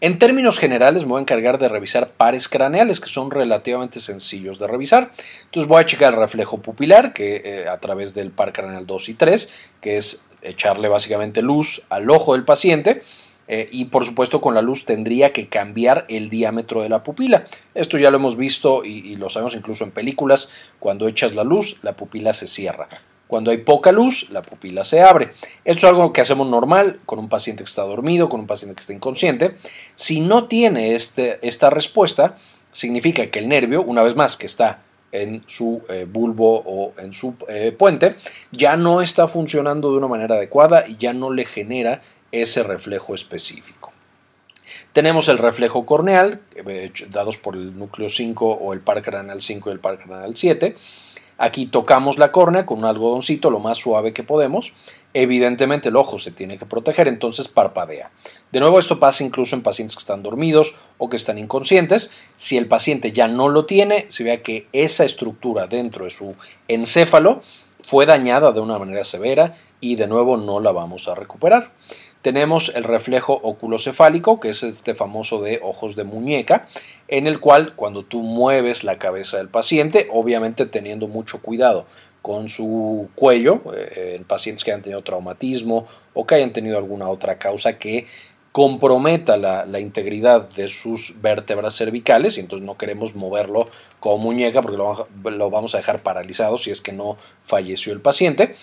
En 0.00 0.18
términos 0.18 0.58
generales 0.58 1.04
me 1.04 1.12
voy 1.12 1.18
a 1.18 1.22
encargar 1.22 1.58
de 1.58 1.70
revisar 1.70 2.10
pares 2.10 2.48
craneales 2.48 3.00
que 3.00 3.08
son 3.08 3.30
relativamente 3.30 3.98
sencillos 3.98 4.58
de 4.58 4.66
revisar. 4.66 5.12
Entonces 5.44 5.68
voy 5.68 5.80
a 5.80 5.86
checar 5.86 6.12
el 6.12 6.20
reflejo 6.20 6.58
pupilar 6.58 7.14
que 7.14 7.42
eh, 7.44 7.68
a 7.68 7.78
través 7.78 8.14
del 8.14 8.30
par 8.30 8.52
craneal 8.52 8.86
2 8.86 9.08
y 9.08 9.14
3, 9.14 9.54
que 9.80 9.96
es 9.96 10.26
echarle 10.42 10.88
básicamente 10.88 11.40
luz 11.40 11.82
al 11.88 12.10
ojo 12.10 12.34
del 12.34 12.44
paciente. 12.44 13.02
Eh, 13.48 13.68
y 13.70 13.86
por 13.86 14.04
supuesto 14.04 14.40
con 14.40 14.54
la 14.54 14.60
luz 14.60 14.84
tendría 14.84 15.32
que 15.32 15.48
cambiar 15.48 16.04
el 16.08 16.28
diámetro 16.28 16.82
de 16.82 16.90
la 16.90 17.02
pupila. 17.02 17.44
Esto 17.74 17.96
ya 17.96 18.10
lo 18.10 18.18
hemos 18.18 18.36
visto 18.36 18.84
y, 18.84 18.98
y 18.98 19.16
lo 19.16 19.30
sabemos 19.30 19.54
incluso 19.54 19.84
en 19.84 19.92
películas. 19.92 20.50
Cuando 20.78 21.08
echas 21.08 21.34
la 21.34 21.44
luz, 21.44 21.78
la 21.82 21.94
pupila 21.94 22.34
se 22.34 22.48
cierra. 22.48 22.88
Cuando 23.26 23.50
hay 23.50 23.58
poca 23.58 23.90
luz, 23.90 24.30
la 24.30 24.42
pupila 24.42 24.84
se 24.84 25.02
abre. 25.02 25.32
Esto 25.64 25.86
es 25.86 25.92
algo 25.92 26.12
que 26.12 26.20
hacemos 26.20 26.46
normal 26.46 27.00
con 27.06 27.18
un 27.18 27.28
paciente 27.28 27.64
que 27.64 27.68
está 27.68 27.82
dormido, 27.82 28.28
con 28.28 28.40
un 28.40 28.46
paciente 28.46 28.76
que 28.76 28.80
está 28.82 28.92
inconsciente. 28.92 29.56
Si 29.96 30.20
no 30.20 30.44
tiene 30.44 30.94
este, 30.94 31.38
esta 31.46 31.70
respuesta, 31.70 32.38
significa 32.72 33.26
que 33.28 33.40
el 33.40 33.48
nervio, 33.48 33.82
una 33.82 34.02
vez 34.02 34.14
más 34.14 34.36
que 34.36 34.46
está 34.46 34.82
en 35.10 35.42
su 35.46 35.82
eh, 35.88 36.06
bulbo 36.08 36.62
o 36.64 36.92
en 36.98 37.12
su 37.12 37.34
eh, 37.48 37.74
puente, 37.76 38.16
ya 38.52 38.76
no 38.76 39.00
está 39.00 39.26
funcionando 39.26 39.90
de 39.90 39.98
una 39.98 40.08
manera 40.08 40.36
adecuada 40.36 40.86
y 40.86 40.96
ya 40.96 41.12
no 41.12 41.32
le 41.32 41.46
genera 41.46 42.02
ese 42.30 42.62
reflejo 42.62 43.14
específico. 43.14 43.92
Tenemos 44.92 45.28
el 45.28 45.38
reflejo 45.38 45.86
corneal, 45.86 46.42
eh, 46.54 46.92
dados 47.10 47.38
por 47.38 47.56
el 47.56 47.76
núcleo 47.78 48.10
5 48.10 48.52
o 48.52 48.72
el 48.72 48.80
par 48.80 49.02
craneal 49.02 49.42
5 49.42 49.70
y 49.70 49.72
el 49.72 49.80
par 49.80 49.98
craneal 49.98 50.36
7 50.36 50.76
Aquí 51.38 51.66
tocamos 51.66 52.18
la 52.18 52.32
córnea 52.32 52.64
con 52.64 52.78
un 52.78 52.86
algodoncito 52.86 53.50
lo 53.50 53.58
más 53.58 53.76
suave 53.76 54.14
que 54.14 54.22
podemos. 54.22 54.72
Evidentemente 55.12 55.90
el 55.90 55.96
ojo 55.96 56.18
se 56.18 56.30
tiene 56.30 56.58
que 56.58 56.64
proteger, 56.64 57.08
entonces 57.08 57.48
parpadea. 57.48 58.10
De 58.52 58.60
nuevo, 58.60 58.78
esto 58.78 58.98
pasa 58.98 59.22
incluso 59.22 59.54
en 59.54 59.62
pacientes 59.62 59.96
que 59.96 60.00
están 60.00 60.22
dormidos 60.22 60.74
o 60.96 61.10
que 61.10 61.16
están 61.16 61.36
inconscientes. 61.36 62.10
Si 62.36 62.56
el 62.56 62.68
paciente 62.68 63.12
ya 63.12 63.28
no 63.28 63.48
lo 63.48 63.66
tiene, 63.66 64.06
se 64.08 64.24
vea 64.24 64.42
que 64.42 64.66
esa 64.72 65.04
estructura 65.04 65.66
dentro 65.66 66.06
de 66.06 66.10
su 66.10 66.34
encéfalo 66.68 67.42
fue 67.82 68.06
dañada 68.06 68.52
de 68.52 68.60
una 68.60 68.78
manera 68.78 69.04
severa 69.04 69.56
y 69.80 69.96
de 69.96 70.08
nuevo 70.08 70.36
no 70.36 70.60
la 70.60 70.72
vamos 70.72 71.06
a 71.06 71.14
recuperar. 71.14 71.72
Tenemos 72.26 72.72
el 72.74 72.82
reflejo 72.82 73.34
oculocefálico, 73.34 74.40
que 74.40 74.48
es 74.48 74.64
este 74.64 74.96
famoso 74.96 75.40
de 75.42 75.60
ojos 75.62 75.94
de 75.94 76.02
muñeca, 76.02 76.66
en 77.06 77.28
el 77.28 77.38
cual 77.38 77.76
cuando 77.76 78.02
tú 78.02 78.20
mueves 78.20 78.82
la 78.82 78.98
cabeza 78.98 79.36
del 79.36 79.48
paciente, 79.48 80.08
obviamente 80.12 80.66
teniendo 80.66 81.06
mucho 81.06 81.40
cuidado 81.40 81.86
con 82.22 82.48
su 82.48 83.10
cuello, 83.14 83.60
eh, 83.76 84.14
en 84.16 84.24
pacientes 84.24 84.64
que 84.64 84.72
hayan 84.72 84.82
tenido 84.82 85.04
traumatismo 85.04 85.86
o 86.14 86.26
que 86.26 86.34
hayan 86.34 86.52
tenido 86.52 86.78
alguna 86.78 87.08
otra 87.08 87.38
causa 87.38 87.78
que 87.78 88.08
comprometa 88.50 89.36
la, 89.36 89.78
integridad 89.78 90.48
de 90.48 90.68
sus 90.68 91.22
vértebras 91.22 91.76
cervicales 91.76 92.38
y 92.38 92.40
entonces 92.40 92.66
no 92.66 92.76
queremos 92.76 93.14
moverlo 93.14 93.68
como 94.00 94.18
muñeca 94.18 94.62
porque 94.62 94.78
lo 94.78 95.50
vamos 95.50 95.76
a 95.76 95.78
dejar 95.78 96.02
paralizado 96.02 96.58
si 96.58 96.72
es 96.72 96.80
que 96.80 96.92
no 96.92 97.18
falleció 97.44 97.92
el 97.92 98.00
paciente. 98.00 98.56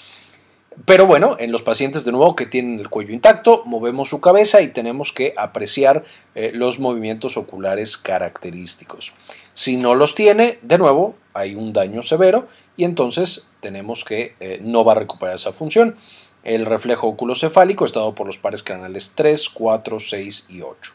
Pero 0.86 1.06
bueno, 1.06 1.36
en 1.40 1.52
los 1.52 1.64
pacientes 1.64 2.04
de 2.06 2.12
nuevo 2.12 2.36
que 2.36 2.46
tienen 2.46 2.80
el 2.80 2.90
cuello 2.90 3.14
intacto, 3.14 3.64
movemos 3.66 4.10
su 4.10 4.22
cabeza 4.22 4.62
y 4.62 4.70
tenemos 4.70 5.14
que 5.14 5.34
apreciar 5.38 6.04
eh, 6.36 6.52
los 6.54 6.80
movimientos 6.80 7.38
oculares 7.38 7.98
característicos. 7.98 9.14
Si 9.54 9.78
no 9.78 9.96
los 9.96 10.16
tiene, 10.16 10.60
de 10.62 10.78
nuevo, 10.78 11.16
hay 11.34 11.56
un 11.56 11.74
daño 11.74 12.02
severo 12.02 12.48
y 12.76 12.86
entonces 12.86 13.50
tenemos 13.62 14.04
que 14.04 14.36
eh, 14.40 14.60
no 14.64 14.84
va 14.84 14.94
a 14.94 14.96
recuperar 14.96 15.36
esa 15.36 15.54
función. 15.54 15.96
El 16.44 16.66
reflejo 16.66 17.08
oculocefálico 17.08 17.86
está 17.86 18.00
dado 18.00 18.16
por 18.16 18.28
los 18.28 18.38
pares 18.38 18.64
craneales 18.64 19.14
3, 19.16 19.50
4, 19.50 20.00
6 20.00 20.48
y 20.50 20.62
8. 20.62 20.94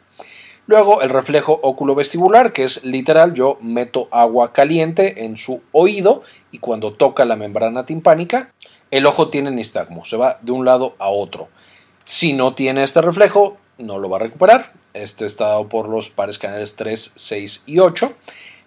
Luego 0.68 1.00
el 1.00 1.08
reflejo 1.08 1.58
oculovestibular, 1.62 2.52
que 2.52 2.64
es 2.64 2.84
literal, 2.84 3.32
yo 3.32 3.56
meto 3.62 4.06
agua 4.10 4.52
caliente 4.52 5.24
en 5.24 5.38
su 5.38 5.62
oído 5.72 6.22
y 6.52 6.58
cuando 6.58 6.92
toca 6.92 7.24
la 7.24 7.36
membrana 7.36 7.86
timpánica, 7.86 8.52
el 8.90 9.07
ojo 9.07 9.29
tiene 9.29 9.51
nistagmo, 9.51 10.05
se 10.05 10.16
va 10.16 10.38
de 10.42 10.53
un 10.53 10.64
lado 10.64 10.94
a 10.98 11.09
otro. 11.09 11.48
Si 12.05 12.33
no 12.33 12.55
tiene 12.55 12.83
este 12.85 13.01
reflejo, 13.01 13.59
no 13.77 13.98
lo 13.98 14.09
va 14.09 14.16
a 14.16 14.20
recuperar. 14.20 14.72
Este 14.94 15.27
está 15.27 15.48
dado 15.48 15.68
por 15.68 15.88
los 15.88 16.09
pares 16.11 16.38
canales 16.38 16.77
3, 16.77 17.12
6 17.16 17.64
y 17.66 17.79
8. 17.79 18.12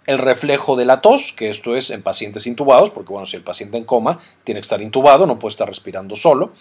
El 0.05 0.17
reflejo 0.17 0.75
de 0.75 0.85
la 0.85 1.01
tos, 1.01 1.33
que 1.33 1.49
esto 1.49 1.75
es 1.75 1.91
en 1.91 2.01
pacientes 2.01 2.47
intubados, 2.47 2.91
porque 2.91 3.11
bueno, 3.11 3.27
si 3.27 3.37
el 3.37 3.43
paciente 3.43 3.77
en 3.77 3.83
coma 3.83 4.19
tiene 4.43 4.61
que 4.61 4.65
estar 4.65 4.81
intubado, 4.81 5.25
no 5.25 5.39
puede 5.39 5.51
estar 5.51 5.67
respirando 5.67 6.15
solo. 6.15 6.51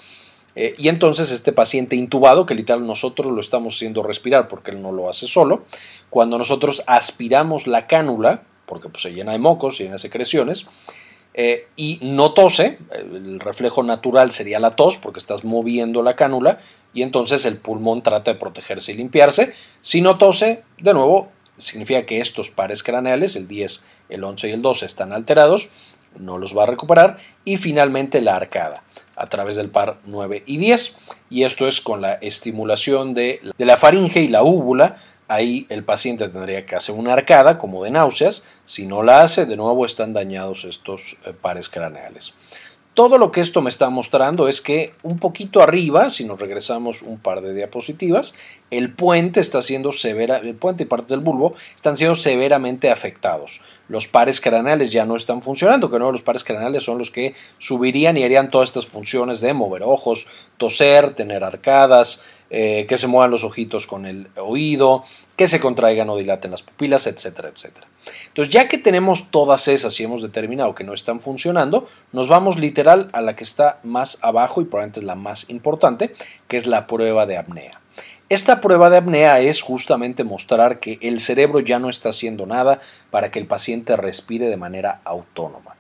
Eh, 0.57 0.75
y 0.79 0.89
entonces 0.89 1.31
este 1.31 1.53
paciente 1.53 1.97
intubado, 1.97 2.45
que 2.45 2.55
literal 2.55 2.87
nosotros 2.87 3.33
lo 3.33 3.41
estamos 3.41 3.77
haciendo 3.77 4.03
respirar 4.03 4.49
porque 4.49 4.73
él 4.73 4.83
no 4.83 4.93
lo 4.93 5.09
hace 5.09 5.27
solo, 5.27 5.65
cuando 6.11 6.39
nosotros 6.39 6.83
aspiramos 6.87 7.67
la 7.67 7.87
cánula, 7.87 8.43
porque 8.67 8.89
pues, 8.89 9.03
se 9.03 9.13
llena 9.13 9.33
de 9.33 9.39
mocos, 9.39 9.77
se 9.77 9.85
llena 9.85 9.95
de 9.95 10.01
secreciones, 10.01 10.67
eh, 11.43 11.69
y 11.75 11.99
no 12.03 12.35
tose, 12.35 12.77
el 12.93 13.41
reflejo 13.41 13.83
natural 13.83 14.31
sería 14.31 14.61
la 14.61 14.77
tos 14.77 14.99
porque 14.99 15.19
estás 15.19 15.43
moviendo 15.43 16.03
la 16.03 16.15
cánula 16.15 16.59
y 16.93 17.01
entonces 17.01 17.47
el 17.47 17.57
pulmón 17.57 18.03
trata 18.03 18.35
de 18.35 18.39
protegerse 18.39 18.93
y 18.93 18.97
limpiarse. 18.97 19.55
Si 19.81 20.03
no 20.03 20.19
tose, 20.19 20.65
de 20.77 20.93
nuevo, 20.93 21.31
significa 21.57 22.05
que 22.05 22.21
estos 22.21 22.51
pares 22.51 22.83
craneales, 22.83 23.37
el 23.37 23.49
10, 23.49 23.83
el 24.11 24.23
11 24.23 24.49
y 24.49 24.53
el 24.53 24.61
12, 24.61 24.85
están 24.85 25.15
alterados, 25.15 25.71
no 26.19 26.37
los 26.37 26.55
va 26.55 26.65
a 26.65 26.67
recuperar. 26.67 27.17
Y 27.47 27.57
finalmente 27.57 28.21
la 28.21 28.37
arcada 28.37 28.83
a 29.17 29.31
través 29.31 29.57
del 29.57 29.71
par 29.71 29.97
9 30.05 30.43
y 30.45 30.59
10. 30.59 30.99
Y 31.31 31.45
esto 31.45 31.69
es 31.69 31.81
con 31.81 32.03
la 32.03 32.17
estimulación 32.17 33.15
de, 33.15 33.41
de 33.57 33.65
la 33.65 33.79
faringe 33.79 34.21
y 34.21 34.29
la 34.29 34.43
úvula 34.43 34.99
ahí 35.31 35.65
el 35.69 35.85
paciente 35.85 36.29
tendría 36.29 36.67
que 36.67 36.75
hacer 36.75 36.95
una 36.95 37.13
arcada 37.13 37.57
como 37.57 37.85
de 37.85 37.93
náuseas. 37.93 38.47
Si 38.67 38.85
no 38.85 39.05
la 39.05 39.23
hace, 39.23 39.47
de 39.47 39.57
nuevo 39.57 39.87
están 39.87 40.13
dañados 40.13 40.65
estos 40.65 41.17
eh, 41.25 41.33
pares 41.41 41.69
craneales. 41.69 42.35
Todo 42.95 43.19
lo 43.19 43.31
que 43.31 43.41
esto 43.41 43.63
me 43.63 43.71
está 43.71 43.89
mostrando 43.89 44.49
es 44.49 44.61
que 44.61 44.95
un 45.05 45.21
poquito 45.21 45.63
arriba, 45.63 46.11
si 46.11 46.25
nos 46.25 46.41
regresamos 46.41 47.03
un 47.03 47.19
par 47.19 47.41
de 47.41 47.55
diapositivas, 47.55 48.35
el 48.73 48.93
puente 48.93 49.41
está 49.41 49.63
siendo 49.63 49.93
severa, 49.93 50.39
el 50.39 50.57
puente 50.57 50.83
y 50.83 50.87
partes 50.87 51.11
del 51.11 51.21
bulbo 51.21 51.55
están 51.77 51.97
siendo 51.97 52.17
severamente 52.17 52.91
afectados. 52.91 53.61
Los 53.89 54.09
pares 54.09 54.41
craneales 54.41 54.91
ya 54.91 55.05
no 55.05 55.15
están 55.15 55.41
funcionando, 55.41 55.89
que 55.89 56.01
no 56.01 56.11
los 56.11 56.23
pares 56.23 56.43
craneales 56.43 56.83
son 56.83 56.99
los 56.99 57.13
que 57.13 57.35
subirían 57.59 58.17
y 58.17 58.25
harían 58.25 58.51
todas 58.51 58.71
estas 58.71 58.87
funciones 58.87 59.41
de 59.41 59.55
mover 59.55 59.85
ojos, 59.85 60.27
toser, 60.57 61.15
tener 61.15 61.45
arcadas, 61.45 62.25
eh, 62.51 62.87
que 62.89 62.99
se 62.99 63.07
muevan 63.07 63.31
los 63.31 63.45
ojitos 63.45 63.87
con 63.87 64.05
el 64.05 64.27
oído, 64.37 65.05
que 65.37 65.47
se 65.47 65.61
contraigan 65.61 66.11
o 66.11 66.17
dilaten 66.17 66.51
las 66.51 66.63
pupilas, 66.63 67.07
etcétera, 67.07 67.51
etcétera. 67.51 67.90
Entonces, 68.29 68.53
ya 68.53 68.69
que 68.69 68.79
tenemos 68.79 69.31
todas 69.31 69.69
esas 69.69 69.99
y 70.01 70.05
hemos 70.05 70.23
determinado 70.23 70.75
que 70.75 70.85
no 70.85 70.95
están 70.95 71.21
funcionando, 71.21 71.87
nos 72.13 72.29
vamos 72.29 72.59
literal 72.59 73.09
a 73.13 73.21
la 73.21 73.37
que 73.37 73.45
está 73.45 73.79
más 73.83 74.19
abajo 74.23 74.61
y 74.61 74.65
probablemente 74.65 75.01
es 75.01 75.07
la 75.07 75.15
más 75.15 75.49
importante, 75.51 76.15
que 76.49 76.57
es 76.57 76.67
la 76.67 76.87
prueba 76.87 77.27
de 77.27 77.37
apnea. 77.37 77.81
Esta 78.29 78.61
prueba 78.61 78.91
de 78.91 78.99
apnea 78.99 79.41
es 79.41 79.61
justamente 79.61 80.23
mostrar 80.23 80.79
que 80.79 80.99
el 81.03 81.21
cerebro 81.21 81.59
ya 81.59 81.81
no 81.81 81.91
está 81.91 82.11
haciendo 82.11 82.47
nada 82.47 82.81
para 83.11 83.31
que 83.31 83.41
el 83.41 83.47
paciente 83.47 83.97
respire 83.97 84.47
de 84.47 84.57
manera 84.57 85.01
autónoma. 85.05 85.75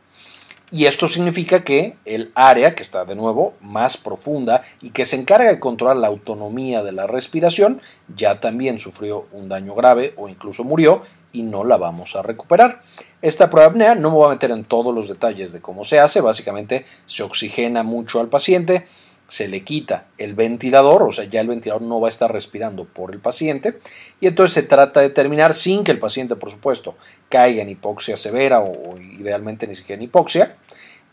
Y 0.72 0.86
esto 0.86 1.08
significa 1.08 1.64
que 1.64 1.96
el 2.04 2.30
área, 2.36 2.76
que 2.76 2.84
está 2.84 3.04
de 3.04 3.16
nuevo 3.16 3.54
más 3.60 3.96
profunda 3.96 4.62
y 4.80 4.90
que 4.90 5.04
se 5.04 5.16
encarga 5.16 5.50
de 5.50 5.58
controlar 5.58 5.96
la 5.96 6.06
autonomía 6.06 6.84
de 6.84 6.92
la 6.92 7.08
respiración, 7.08 7.80
ya 8.16 8.40
también 8.40 8.78
sufrió 8.78 9.26
un 9.32 9.48
daño 9.48 9.74
grave 9.74 10.14
o 10.16 10.28
incluso 10.28 10.62
murió 10.62 11.02
y 11.32 11.42
no 11.42 11.64
la 11.64 11.76
vamos 11.76 12.16
a 12.16 12.22
recuperar. 12.22 12.82
Esta 13.22 13.50
prueba 13.50 13.68
de 13.68 13.70
apnea 13.70 13.94
no 13.94 14.10
me 14.10 14.16
voy 14.16 14.26
a 14.26 14.30
meter 14.30 14.50
en 14.50 14.64
todos 14.64 14.94
los 14.94 15.08
detalles 15.08 15.52
de 15.52 15.60
cómo 15.60 15.84
se 15.84 15.98
hace, 15.98 16.20
básicamente 16.20 16.86
se 17.06 17.22
oxigena 17.22 17.82
mucho 17.82 18.20
al 18.20 18.28
paciente, 18.28 18.86
se 19.30 19.46
le 19.46 19.62
quita 19.62 20.06
el 20.18 20.34
ventilador, 20.34 21.04
o 21.04 21.12
sea, 21.12 21.24
ya 21.24 21.40
el 21.40 21.46
ventilador 21.46 21.82
no 21.82 22.00
va 22.00 22.08
a 22.08 22.10
estar 22.10 22.32
respirando 22.32 22.84
por 22.84 23.12
el 23.12 23.20
paciente, 23.20 23.78
y 24.20 24.26
entonces 24.26 24.54
se 24.54 24.62
trata 24.64 25.00
de 25.00 25.08
determinar, 25.08 25.54
sin 25.54 25.84
que 25.84 25.92
el 25.92 26.00
paciente, 26.00 26.34
por 26.34 26.50
supuesto, 26.50 26.96
caiga 27.28 27.62
en 27.62 27.68
hipoxia 27.68 28.16
severa 28.16 28.60
o, 28.60 28.98
idealmente 28.98 29.68
ni 29.68 29.76
siquiera 29.76 30.00
en 30.00 30.08
hipoxia, 30.08 30.56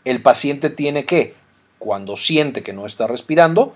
el 0.04 0.20
paciente 0.20 0.68
tiene 0.68 1.04
que, 1.04 1.36
cuando 1.78 2.16
siente 2.16 2.62
que 2.62 2.72
no 2.72 2.86
está 2.86 3.06
respirando, 3.06 3.74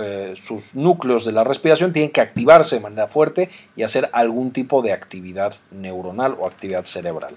eh, 0.00 0.34
sus 0.36 0.74
núcleos 0.74 1.24
de 1.24 1.32
la 1.32 1.44
respiración 1.44 1.92
tienen 1.92 2.10
que 2.10 2.20
activarse 2.20 2.76
de 2.76 2.82
manera 2.82 3.08
fuerte 3.08 3.50
y 3.76 3.82
hacer 3.82 4.10
algún 4.12 4.52
tipo 4.52 4.82
de 4.82 4.92
actividad 4.92 5.54
neuronal 5.70 6.36
o 6.38 6.46
actividad 6.46 6.84
cerebral. 6.84 7.34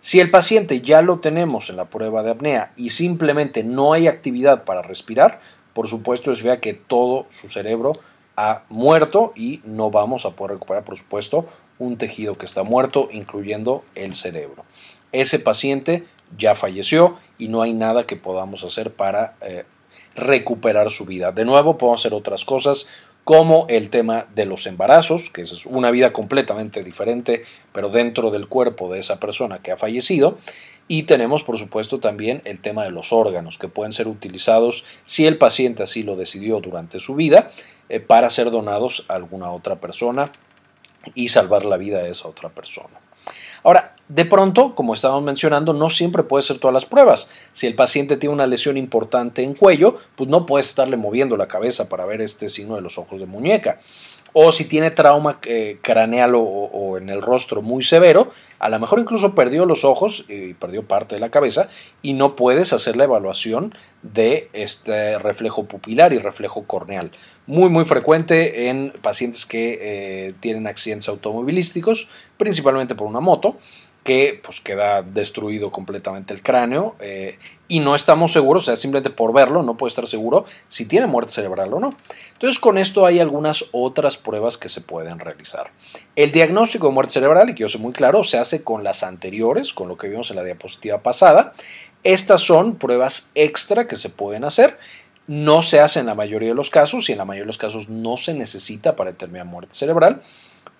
Si 0.00 0.18
el 0.18 0.30
paciente 0.30 0.80
ya 0.80 1.02
lo 1.02 1.18
tenemos 1.18 1.68
en 1.68 1.76
la 1.76 1.86
prueba 1.86 2.22
de 2.22 2.30
apnea 2.30 2.72
y 2.76 2.90
simplemente 2.90 3.64
no 3.64 3.92
hay 3.92 4.06
actividad 4.08 4.64
para 4.64 4.82
respirar, 4.82 5.40
por 5.74 5.88
supuesto 5.88 6.32
es 6.32 6.42
vea 6.42 6.60
que 6.60 6.72
todo 6.72 7.26
su 7.30 7.48
cerebro 7.48 7.92
ha 8.36 8.62
muerto 8.70 9.32
y 9.36 9.60
no 9.64 9.90
vamos 9.90 10.24
a 10.24 10.30
poder 10.30 10.52
recuperar, 10.52 10.84
por 10.84 10.96
supuesto, 10.96 11.46
un 11.78 11.98
tejido 11.98 12.38
que 12.38 12.46
está 12.46 12.62
muerto, 12.62 13.08
incluyendo 13.12 13.84
el 13.94 14.14
cerebro. 14.14 14.64
Ese 15.12 15.38
paciente 15.38 16.04
ya 16.36 16.54
falleció 16.54 17.16
y 17.38 17.48
no 17.48 17.62
hay 17.62 17.72
nada 17.72 18.06
que 18.06 18.16
podamos 18.16 18.64
hacer 18.64 18.92
para 18.92 19.34
eh, 19.40 19.64
recuperar 20.14 20.90
su 20.90 21.06
vida. 21.06 21.32
De 21.32 21.44
nuevo, 21.44 21.78
podemos 21.78 22.00
hacer 22.00 22.14
otras 22.14 22.44
cosas 22.44 22.90
como 23.24 23.66
el 23.68 23.90
tema 23.90 24.26
de 24.34 24.46
los 24.46 24.66
embarazos, 24.66 25.30
que 25.30 25.42
es 25.42 25.66
una 25.66 25.90
vida 25.90 26.12
completamente 26.12 26.82
diferente, 26.82 27.44
pero 27.72 27.90
dentro 27.90 28.30
del 28.30 28.48
cuerpo 28.48 28.90
de 28.92 28.98
esa 28.98 29.20
persona 29.20 29.60
que 29.60 29.72
ha 29.72 29.76
fallecido. 29.76 30.38
Y 30.88 31.04
tenemos, 31.04 31.44
por 31.44 31.58
supuesto, 31.58 32.00
también 32.00 32.42
el 32.44 32.60
tema 32.60 32.82
de 32.82 32.90
los 32.90 33.12
órganos, 33.12 33.58
que 33.58 33.68
pueden 33.68 33.92
ser 33.92 34.08
utilizados, 34.08 34.84
si 35.04 35.26
el 35.26 35.38
paciente 35.38 35.84
así 35.84 36.02
lo 36.02 36.16
decidió 36.16 36.60
durante 36.60 36.98
su 36.98 37.14
vida, 37.14 37.52
eh, 37.88 38.00
para 38.00 38.30
ser 38.30 38.50
donados 38.50 39.04
a 39.08 39.14
alguna 39.14 39.52
otra 39.52 39.76
persona 39.76 40.32
y 41.14 41.28
salvar 41.28 41.64
la 41.64 41.76
vida 41.76 42.02
de 42.02 42.10
esa 42.10 42.26
otra 42.26 42.48
persona. 42.48 42.98
Ahora, 43.62 43.94
de 44.10 44.24
pronto, 44.24 44.74
como 44.74 44.94
estábamos 44.94 45.22
mencionando, 45.22 45.72
no 45.72 45.88
siempre 45.88 46.24
puede 46.24 46.42
ser 46.42 46.58
todas 46.58 46.74
las 46.74 46.84
pruebas. 46.84 47.30
Si 47.52 47.68
el 47.68 47.76
paciente 47.76 48.16
tiene 48.16 48.34
una 48.34 48.48
lesión 48.48 48.76
importante 48.76 49.44
en 49.44 49.54
cuello, 49.54 49.98
pues 50.16 50.28
no 50.28 50.46
puedes 50.46 50.66
estarle 50.66 50.96
moviendo 50.96 51.36
la 51.36 51.46
cabeza 51.46 51.88
para 51.88 52.04
ver 52.06 52.20
este 52.20 52.48
signo 52.48 52.74
de 52.74 52.82
los 52.82 52.98
ojos 52.98 53.20
de 53.20 53.26
muñeca. 53.26 53.80
O 54.32 54.52
si 54.52 54.64
tiene 54.64 54.90
trauma 54.90 55.38
eh, 55.46 55.78
craneal 55.82 56.34
o, 56.36 56.96
en 56.98 57.08
el 57.08 57.22
rostro 57.22 57.62
muy 57.62 57.82
severo, 57.82 58.30
a 58.58 58.68
lo 58.68 58.78
mejor 58.78 59.00
incluso 59.00 59.34
perdió 59.34 59.66
los 59.66 59.84
ojos 59.84 60.24
y 60.28 60.54
perdió 60.54 60.84
parte 60.84 61.14
de 61.14 61.20
la 61.20 61.30
cabeza 61.30 61.68
y 62.02 62.12
no 62.12 62.36
puedes 62.36 62.72
hacer 62.72 62.96
la 62.96 63.04
evaluación 63.04 63.74
de 64.02 64.48
este 64.52 65.18
reflejo 65.18 65.64
pupilar 65.64 66.12
y 66.12 66.18
reflejo 66.18 66.64
corneal. 66.64 67.10
Muy 67.46 67.68
muy 67.68 67.84
frecuente 67.84 68.68
en 68.68 68.92
pacientes 69.02 69.46
que 69.46 69.78
eh, 69.80 70.34
tienen 70.40 70.66
accidentes 70.66 71.08
automovilísticos, 71.08 72.08
principalmente 72.36 72.94
por 72.94 73.06
una 73.06 73.20
moto 73.20 73.56
que 74.02 74.40
pues 74.42 74.60
queda 74.60 75.02
destruido 75.02 75.70
completamente 75.70 76.32
el 76.32 76.42
cráneo 76.42 76.96
eh, 77.00 77.38
y 77.68 77.80
no 77.80 77.94
estamos 77.94 78.32
seguros, 78.32 78.64
sea, 78.64 78.76
simplemente 78.76 79.10
por 79.10 79.32
verlo 79.32 79.62
no 79.62 79.76
puede 79.76 79.90
estar 79.90 80.06
seguro 80.06 80.46
si 80.68 80.86
tiene 80.86 81.06
muerte 81.06 81.32
cerebral 81.32 81.72
o 81.74 81.80
no. 81.80 81.94
Entonces 82.32 82.58
con 82.58 82.78
esto 82.78 83.04
hay 83.04 83.20
algunas 83.20 83.66
otras 83.72 84.16
pruebas 84.16 84.56
que 84.56 84.68
se 84.68 84.80
pueden 84.80 85.18
realizar. 85.18 85.70
El 86.16 86.32
diagnóstico 86.32 86.86
de 86.86 86.94
muerte 86.94 87.12
cerebral, 87.12 87.50
y 87.50 87.54
que 87.54 87.60
yo 87.60 87.68
sé 87.68 87.78
muy 87.78 87.92
claro, 87.92 88.24
se 88.24 88.38
hace 88.38 88.64
con 88.64 88.84
las 88.84 89.02
anteriores, 89.02 89.74
con 89.74 89.88
lo 89.88 89.98
que 89.98 90.08
vimos 90.08 90.30
en 90.30 90.36
la 90.36 90.44
diapositiva 90.44 91.02
pasada. 91.02 91.52
Estas 92.02 92.40
son 92.40 92.76
pruebas 92.76 93.30
extra 93.34 93.86
que 93.86 93.96
se 93.96 94.08
pueden 94.08 94.44
hacer. 94.44 94.78
No 95.26 95.62
se 95.62 95.78
hace 95.78 96.00
en 96.00 96.06
la 96.06 96.14
mayoría 96.14 96.48
de 96.48 96.54
los 96.54 96.70
casos 96.70 97.08
y 97.08 97.12
en 97.12 97.18
la 97.18 97.24
mayoría 97.26 97.44
de 97.44 97.48
los 97.48 97.58
casos 97.58 97.88
no 97.88 98.16
se 98.16 98.32
necesita 98.34 98.96
para 98.96 99.12
determinar 99.12 99.46
muerte 99.46 99.74
cerebral. 99.74 100.22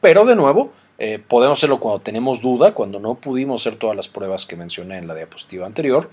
Pero 0.01 0.25
de 0.25 0.35
nuevo, 0.35 0.73
eh, 1.03 1.19
podemos 1.19 1.59
hacerlo 1.59 1.81
cuando 1.81 2.01
tenemos 2.01 2.43
duda, 2.43 2.75
cuando 2.75 3.01
no 3.01 3.15
pudimos 3.15 3.63
hacer 3.63 3.79
todas 3.79 3.97
las 3.97 4.09
pruebas 4.09 4.45
que 4.45 4.55
mencioné 4.55 4.99
en 4.99 5.09
la 5.09 5.15
diapositiva 5.15 5.65
anterior, 5.65 6.11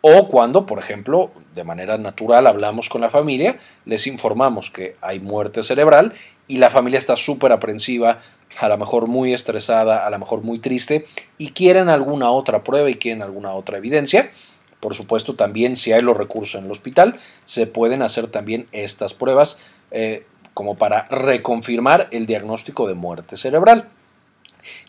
o 0.00 0.28
cuando, 0.28 0.64
por 0.64 0.78
ejemplo, 0.78 1.30
de 1.54 1.62
manera 1.62 1.98
natural 1.98 2.46
hablamos 2.46 2.88
con 2.88 3.02
la 3.02 3.10
familia, 3.10 3.58
les 3.84 4.06
informamos 4.06 4.70
que 4.70 4.96
hay 5.02 5.20
muerte 5.20 5.62
cerebral 5.62 6.14
y 6.48 6.56
la 6.56 6.70
familia 6.70 6.98
está 6.98 7.18
súper 7.18 7.52
aprensiva, 7.52 8.20
a 8.58 8.68
lo 8.70 8.78
mejor 8.78 9.08
muy 9.08 9.34
estresada, 9.34 10.06
a 10.06 10.10
lo 10.10 10.18
mejor 10.18 10.40
muy 10.40 10.58
triste 10.58 11.04
y 11.36 11.50
quieren 11.50 11.90
alguna 11.90 12.30
otra 12.30 12.64
prueba 12.64 12.88
y 12.88 12.94
quieren 12.94 13.20
alguna 13.20 13.52
otra 13.52 13.76
evidencia. 13.76 14.30
Por 14.80 14.94
supuesto, 14.94 15.34
también 15.34 15.76
si 15.76 15.92
hay 15.92 16.00
los 16.00 16.16
recursos 16.16 16.58
en 16.58 16.64
el 16.64 16.70
hospital, 16.70 17.20
se 17.44 17.66
pueden 17.66 18.00
hacer 18.00 18.28
también 18.28 18.68
estas 18.72 19.12
pruebas 19.12 19.60
eh, 19.90 20.24
como 20.54 20.76
para 20.76 21.06
reconfirmar 21.08 22.08
el 22.10 22.24
diagnóstico 22.24 22.88
de 22.88 22.94
muerte 22.94 23.36
cerebral. 23.36 23.90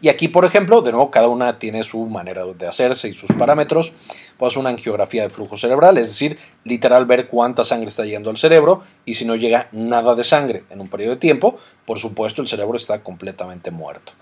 Y 0.01 0.09
aquí, 0.09 0.27
por 0.27 0.45
ejemplo, 0.45 0.81
de 0.81 0.91
nuevo, 0.91 1.11
cada 1.11 1.27
una 1.27 1.59
tiene 1.59 1.83
su 1.83 2.05
manera 2.05 2.45
de 2.45 2.67
hacerse 2.67 3.09
y 3.09 3.13
sus 3.13 3.31
parámetros. 3.31 3.93
Pues 4.37 4.57
una 4.57 4.69
angiografía 4.69 5.23
de 5.23 5.29
flujo 5.29 5.57
cerebral, 5.57 5.97
es 5.97 6.07
decir, 6.07 6.37
literal 6.63 7.05
ver 7.05 7.27
cuánta 7.27 7.63
sangre 7.63 7.89
está 7.89 8.05
llegando 8.05 8.29
al 8.29 8.37
cerebro 8.37 8.83
y 9.05 9.15
si 9.15 9.25
no 9.25 9.35
llega 9.35 9.67
nada 9.71 10.15
de 10.15 10.23
sangre 10.23 10.63
en 10.69 10.81
un 10.81 10.89
periodo 10.89 11.11
de 11.11 11.17
tiempo, 11.17 11.57
por 11.85 11.99
supuesto 11.99 12.41
el 12.41 12.47
cerebro 12.47 12.77
está 12.77 13.03
completamente 13.03 13.71
muerto. 13.71 14.13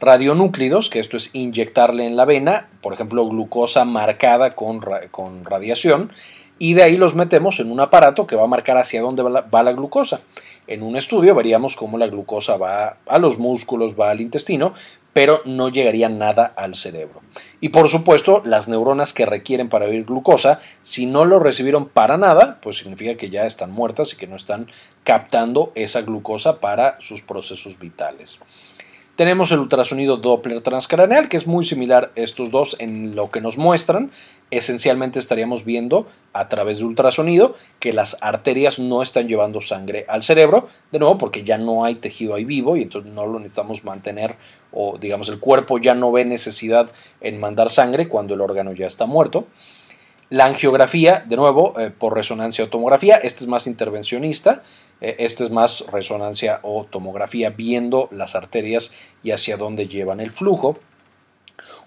Radionúclidos, 0.00 0.90
que 0.90 1.00
esto 1.00 1.16
es 1.16 1.34
inyectarle 1.34 2.04
en 2.04 2.16
la 2.16 2.24
vena, 2.24 2.68
por 2.82 2.92
ejemplo, 2.92 3.26
glucosa 3.26 3.84
marcada 3.84 4.54
con, 4.54 4.80
con 5.10 5.44
radiación, 5.44 6.10
y 6.58 6.74
de 6.74 6.82
ahí 6.82 6.96
los 6.96 7.14
metemos 7.14 7.58
en 7.60 7.70
un 7.70 7.80
aparato 7.80 8.26
que 8.26 8.36
va 8.36 8.44
a 8.44 8.48
marcar 8.48 8.76
hacia 8.76 9.02
dónde 9.02 9.22
va 9.22 9.62
la, 9.62 9.72
glucosa. 9.72 10.20
En 10.66 10.82
un 10.82 10.96
estudio 10.96 11.34
veríamos 11.34 11.76
cómo 11.76 11.98
la 11.98 12.06
glucosa 12.06 12.56
va 12.56 12.96
a 13.06 13.18
los 13.18 13.38
músculos, 13.38 13.98
va 13.98 14.10
al 14.10 14.20
intestino, 14.20 14.72
pero 15.12 15.42
no 15.44 15.68
llegaría 15.68 16.08
nada 16.08 16.52
al 16.56 16.74
cerebro. 16.74 17.20
Y 17.60 17.68
por 17.68 17.88
supuesto, 17.88 18.42
las 18.44 18.68
neuronas 18.68 19.12
que 19.12 19.26
requieren 19.26 19.68
para 19.68 19.86
vivir 19.86 20.04
glucosa, 20.04 20.60
si 20.82 21.06
no 21.06 21.24
lo 21.24 21.38
recibieron 21.38 21.88
para 21.88 22.16
nada, 22.16 22.58
pues 22.60 22.78
significa 22.78 23.16
que 23.16 23.30
ya 23.30 23.46
están 23.46 23.70
muertas 23.70 24.12
y 24.12 24.16
que 24.16 24.26
no 24.26 24.36
están 24.36 24.68
captando 25.04 25.70
esa 25.74 26.02
glucosa 26.02 26.60
para 26.60 26.96
sus 27.00 27.22
procesos 27.22 27.78
vitales. 27.78 28.38
Tenemos 29.16 29.52
el 29.52 29.60
ultrasonido 29.60 30.16
Doppler 30.16 30.60
transcraneal, 30.60 31.28
que 31.28 31.36
es 31.36 31.46
muy 31.46 31.64
similar 31.64 32.10
a 32.16 32.20
estos 32.20 32.50
dos 32.50 32.74
en 32.80 33.14
lo 33.14 33.30
que 33.30 33.40
nos 33.40 33.56
muestran. 33.58 34.10
Esencialmente 34.56 35.18
estaríamos 35.18 35.64
viendo 35.64 36.06
a 36.32 36.48
través 36.48 36.78
de 36.78 36.84
ultrasonido 36.84 37.56
que 37.80 37.92
las 37.92 38.16
arterias 38.20 38.78
no 38.78 39.02
están 39.02 39.26
llevando 39.26 39.60
sangre 39.60 40.04
al 40.08 40.22
cerebro, 40.22 40.68
de 40.92 41.00
nuevo 41.00 41.18
porque 41.18 41.42
ya 41.42 41.58
no 41.58 41.84
hay 41.84 41.96
tejido 41.96 42.34
ahí 42.34 42.44
vivo 42.44 42.76
y 42.76 42.82
entonces 42.82 43.12
no 43.12 43.26
lo 43.26 43.40
necesitamos 43.40 43.82
mantener 43.82 44.36
o 44.70 44.96
digamos 44.96 45.28
el 45.28 45.40
cuerpo 45.40 45.78
ya 45.78 45.96
no 45.96 46.12
ve 46.12 46.24
necesidad 46.24 46.90
en 47.20 47.40
mandar 47.40 47.68
sangre 47.68 48.08
cuando 48.08 48.34
el 48.34 48.40
órgano 48.40 48.72
ya 48.72 48.86
está 48.86 49.06
muerto. 49.06 49.48
La 50.30 50.46
angiografía, 50.46 51.24
de 51.28 51.36
nuevo, 51.36 51.78
eh, 51.78 51.90
por 51.90 52.14
resonancia 52.14 52.64
o 52.64 52.68
tomografía, 52.68 53.16
este 53.16 53.44
es 53.44 53.48
más 53.48 53.66
intervencionista, 53.66 54.62
este 55.00 55.44
es 55.44 55.50
más 55.50 55.84
resonancia 55.92 56.60
o 56.62 56.84
tomografía 56.84 57.50
viendo 57.50 58.08
las 58.10 58.34
arterias 58.34 58.92
y 59.22 59.32
hacia 59.32 59.56
dónde 59.56 59.88
llevan 59.88 60.20
el 60.20 60.30
flujo. 60.30 60.78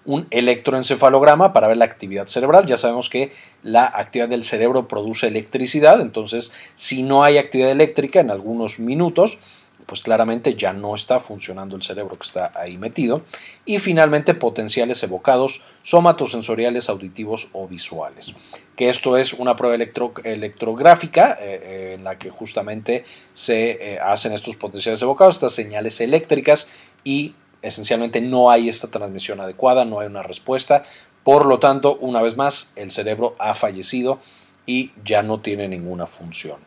Un 0.08 0.26
electroencefalograma 0.30 1.52
para 1.52 1.68
ver 1.68 1.76
la 1.76 1.84
actividad 1.84 2.28
cerebral. 2.28 2.64
Ya 2.64 2.78
sabemos 2.78 3.10
que 3.10 3.30
la 3.62 3.84
actividad 3.84 4.30
del 4.30 4.42
cerebro 4.42 4.88
produce 4.88 5.26
electricidad, 5.26 6.00
entonces 6.00 6.54
si 6.76 7.02
no 7.02 7.24
hay 7.24 7.36
actividad 7.36 7.70
eléctrica 7.70 8.18
en 8.20 8.30
algunos 8.30 8.78
minutos, 8.78 9.38
pues 9.84 10.00
claramente 10.00 10.54
ya 10.54 10.72
no 10.72 10.94
está 10.94 11.20
funcionando 11.20 11.76
el 11.76 11.82
cerebro 11.82 12.18
que 12.18 12.26
está 12.26 12.52
ahí 12.54 12.78
metido. 12.78 13.22
Y 13.66 13.80
finalmente 13.80 14.32
potenciales 14.32 15.02
evocados 15.02 15.62
somatosensoriales, 15.82 16.88
auditivos 16.88 17.50
o 17.52 17.68
visuales. 17.68 18.34
Que 18.76 18.88
esto 18.88 19.18
es 19.18 19.34
una 19.34 19.56
prueba 19.56 19.76
electrográfica 20.24 21.38
eh, 21.40 21.60
eh, 21.62 21.92
en 21.96 22.04
la 22.04 22.18
que 22.18 22.30
justamente 22.30 23.04
se 23.34 23.94
eh, 23.94 23.98
hacen 23.98 24.32
estos 24.32 24.56
potenciales 24.56 25.02
evocados, 25.02 25.36
estas 25.36 25.54
señales 25.54 26.00
eléctricas 26.00 26.70
y 27.04 27.34
esencialmente 27.62 28.20
no 28.20 28.50
hay 28.50 28.68
esta 28.68 28.88
transmisión 28.88 29.40
adecuada, 29.40 29.84
no 29.84 30.00
hay 30.00 30.06
una 30.06 30.22
respuesta. 30.22 30.84
Por 31.24 31.46
lo 31.46 31.58
tanto, 31.58 31.96
una 32.00 32.22
vez 32.22 32.36
más, 32.36 32.72
el 32.76 32.90
cerebro 32.90 33.36
ha 33.38 33.54
fallecido 33.54 34.20
y 34.66 34.92
ya 35.04 35.22
no 35.22 35.40
tiene 35.40 35.68
ninguna 35.68 36.06
función. 36.06 36.58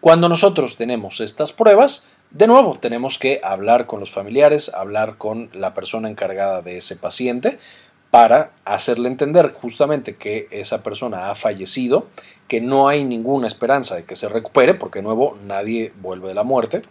Cuando 0.00 0.28
nosotros 0.28 0.76
tenemos 0.76 1.20
estas 1.20 1.52
pruebas, 1.52 2.06
de 2.30 2.46
nuevo, 2.46 2.78
tenemos 2.78 3.18
que 3.18 3.40
hablar 3.44 3.86
con 3.86 4.00
los 4.00 4.10
familiares, 4.10 4.70
hablar 4.74 5.18
con 5.18 5.50
la 5.52 5.72
persona 5.72 6.10
encargada 6.10 6.62
de 6.62 6.78
ese 6.78 6.96
paciente 6.96 7.58
para 8.10 8.52
hacerle 8.64 9.08
entender 9.08 9.52
justamente 9.52 10.16
que 10.16 10.48
esa 10.50 10.82
persona 10.82 11.30
ha 11.30 11.34
fallecido, 11.34 12.06
que 12.48 12.60
no 12.60 12.88
hay 12.88 13.04
ninguna 13.04 13.46
esperanza 13.46 13.96
de 13.96 14.04
que 14.04 14.16
se 14.16 14.28
recupere, 14.28 14.74
porque 14.74 15.00
de 15.00 15.04
nuevo 15.04 15.36
nadie 15.46 15.92
vuelve 16.00 16.28
de 16.28 16.34
la 16.34 16.44
muerte, 16.44 16.82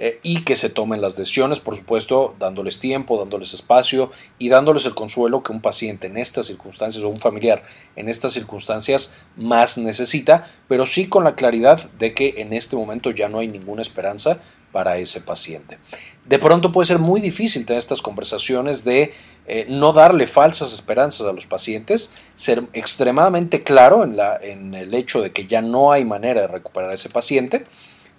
eh, 0.00 0.20
y 0.22 0.44
que 0.44 0.54
se 0.54 0.70
tomen 0.70 1.00
las 1.00 1.16
decisiones, 1.16 1.58
por 1.58 1.76
supuesto, 1.76 2.36
dándoles 2.38 2.78
tiempo, 2.78 3.18
dándoles 3.18 3.52
espacio 3.52 4.12
y 4.38 4.48
dándoles 4.48 4.86
el 4.86 4.94
consuelo 4.94 5.42
que 5.42 5.50
un 5.50 5.60
paciente 5.60 6.06
en 6.06 6.16
estas 6.16 6.46
circunstancias 6.46 7.02
o 7.02 7.08
un 7.08 7.18
familiar 7.18 7.64
en 7.96 8.08
estas 8.08 8.32
circunstancias 8.32 9.12
más 9.36 9.76
necesita, 9.76 10.46
pero 10.68 10.86
sí 10.86 11.08
con 11.08 11.24
la 11.24 11.34
claridad 11.34 11.90
de 11.98 12.14
que 12.14 12.34
en 12.38 12.52
este 12.52 12.76
momento 12.76 13.10
ya 13.10 13.28
no 13.28 13.40
hay 13.40 13.48
ninguna 13.48 13.82
esperanza 13.82 14.40
para 14.70 14.98
ese 14.98 15.20
paciente. 15.20 15.78
De 16.24 16.38
pronto 16.38 16.70
puede 16.70 16.86
ser 16.86 17.00
muy 17.00 17.20
difícil 17.20 17.66
tener 17.66 17.80
estas 17.80 18.00
conversaciones 18.00 18.84
de 18.84 19.12
eh, 19.46 19.66
no 19.68 19.92
darle 19.92 20.28
falsas 20.28 20.72
esperanzas 20.72 21.26
a 21.26 21.32
los 21.32 21.46
pacientes, 21.46 22.14
ser 22.36 22.62
extremadamente 22.72 23.64
claro 23.64 24.04
en, 24.04 24.16
la, 24.16 24.38
en 24.40 24.74
el 24.74 24.94
hecho 24.94 25.22
de 25.22 25.32
que 25.32 25.46
ya 25.46 25.60
no 25.60 25.90
hay 25.90 26.04
manera 26.04 26.42
de 26.42 26.46
recuperar 26.46 26.90
a 26.90 26.94
ese 26.94 27.08
paciente 27.08 27.64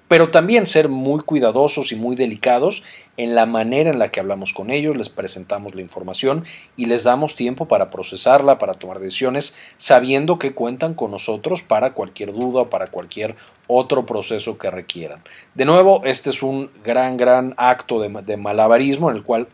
pero 0.09 0.31
también 0.31 0.65
ser 0.65 0.89
muy 0.89 1.21
cuidadosos 1.21 1.91
y 1.91 1.95
muy 1.95 2.15
delicados 2.15 2.83
en 3.15 3.35
la 3.35 3.45
manera 3.45 3.91
en 3.91 3.99
la 3.99 4.09
que 4.09 4.19
hablamos 4.19 4.53
con 4.53 4.71
ellos, 4.71 4.97
les 4.97 5.09
presentamos 5.09 5.75
la 5.75 5.81
información 5.81 6.45
y 6.75 6.87
les 6.87 7.03
damos 7.03 7.35
tiempo 7.35 7.67
para 7.67 7.91
procesarla, 7.91 8.57
para 8.57 8.73
tomar 8.73 8.99
decisiones, 8.99 9.55
sabiendo 9.77 10.39
que 10.39 10.53
cuentan 10.55 10.95
con 10.95 11.11
nosotros 11.11 11.61
para 11.61 11.93
cualquier 11.93 12.33
duda 12.33 12.61
o 12.61 12.69
para 12.71 12.87
cualquier 12.87 13.35
otro 13.67 14.07
proceso 14.07 14.57
que 14.57 14.71
requieran. 14.71 15.21
De 15.53 15.65
nuevo, 15.65 16.01
este 16.03 16.31
es 16.31 16.41
un 16.41 16.71
gran, 16.83 17.15
gran 17.15 17.53
acto 17.57 18.01
de, 18.01 18.09
de 18.23 18.35
malabarismo 18.35 19.11
en 19.11 19.17
el 19.17 19.23
cual 19.23 19.47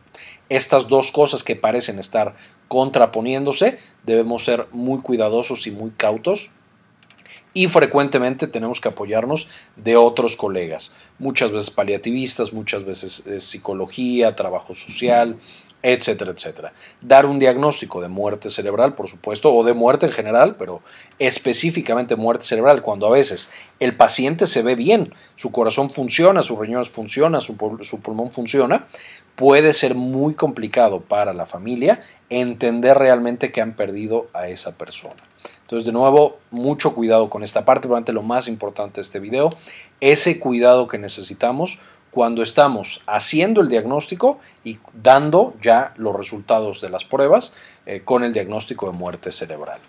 estas 0.48 0.88
dos 0.88 1.12
cosas 1.12 1.44
que 1.44 1.58
parecen 1.58 2.00
estar 2.00 2.34
contraponiéndose, 2.70 3.78
debemos 4.06 4.46
ser 4.46 4.68
muy 4.72 5.02
cuidadosos 5.02 5.68
y 5.68 5.72
muy 5.72 5.92
cautos 5.92 6.52
y 7.56 7.70
frecuentemente 7.70 8.48
tenemos 8.48 8.82
que 8.82 8.90
apoyarnos 8.90 9.48
de 9.78 9.96
otros 9.96 10.36
colegas, 10.36 10.94
muchas 11.18 11.54
veces 11.54 11.72
paliativistas, 11.72 12.52
muchas 12.52 12.84
veces 12.84 13.26
eh, 13.26 13.40
psicología, 13.40 14.36
trabajo 14.36 14.76
social, 14.76 15.38
etcétera, 15.82 16.32
etcétera. 16.32 16.74
Dar 17.00 17.26
un 17.26 17.40
diagnóstico 17.40 18.02
de 18.02 18.10
muerte 18.10 18.50
cerebral, 18.50 18.94
por 18.94 19.08
supuesto, 19.08 19.54
o 19.54 19.64
de 19.64 19.74
muerte 19.74 20.08
en 20.08 20.12
general, 20.12 20.58
pero 20.58 20.82
específicamente 21.18 22.18
muerte 22.18 22.46
cerebral, 22.46 22.82
cuando 22.82 23.08
a 23.08 23.12
veces 23.12 23.52
el 23.80 23.96
paciente 23.96 24.48
se 24.48 24.62
ve 24.62 24.76
bien, 24.76 25.14
su 25.38 25.52
corazón 25.52 25.92
funciona, 25.92 26.44
sus 26.44 26.60
riñones 26.60 26.90
funcionan, 26.90 27.40
su, 27.40 27.56
su 27.84 28.02
pulmón 28.02 28.32
funciona, 28.32 28.88
puede 29.36 29.74
ser 29.74 29.96
muy 29.96 30.34
complicado 30.34 31.02
para 31.02 31.34
la 31.34 31.46
familia 31.46 32.02
entender 32.30 32.98
realmente 32.98 33.52
que 33.52 33.62
han 33.62 33.74
perdido 33.74 34.28
a 34.34 34.48
esa 34.48 34.78
persona. 34.78 35.24
Entonces, 35.62 35.86
de 35.86 35.92
nuevo, 35.92 36.38
mucho 36.52 36.94
cuidado 36.94 37.30
con 37.30 37.44
esta 37.44 37.66
parte, 37.66 37.82
probablemente 37.82 38.14
lo 38.14 38.24
más 38.24 38.48
importante 38.48 38.96
de 38.96 39.02
este 39.02 39.20
video, 39.20 39.50
ese 40.00 40.40
cuidado 40.40 40.88
que 40.88 40.98
necesitamos 40.98 41.80
cuando 42.12 42.44
estamos 42.44 43.02
haciendo 43.08 43.62
el 43.62 43.68
diagnóstico 43.68 44.40
y 44.64 44.80
dando 44.94 45.54
ya 45.62 45.94
los 45.98 46.16
resultados 46.16 46.80
de 46.82 46.90
las 46.90 47.04
pruebas 47.04 47.56
eh, 47.86 48.02
con 48.06 48.24
el 48.24 48.32
diagnóstico 48.32 48.90
de 48.90 48.98
muerte 48.98 49.32
cerebral. 49.32 49.82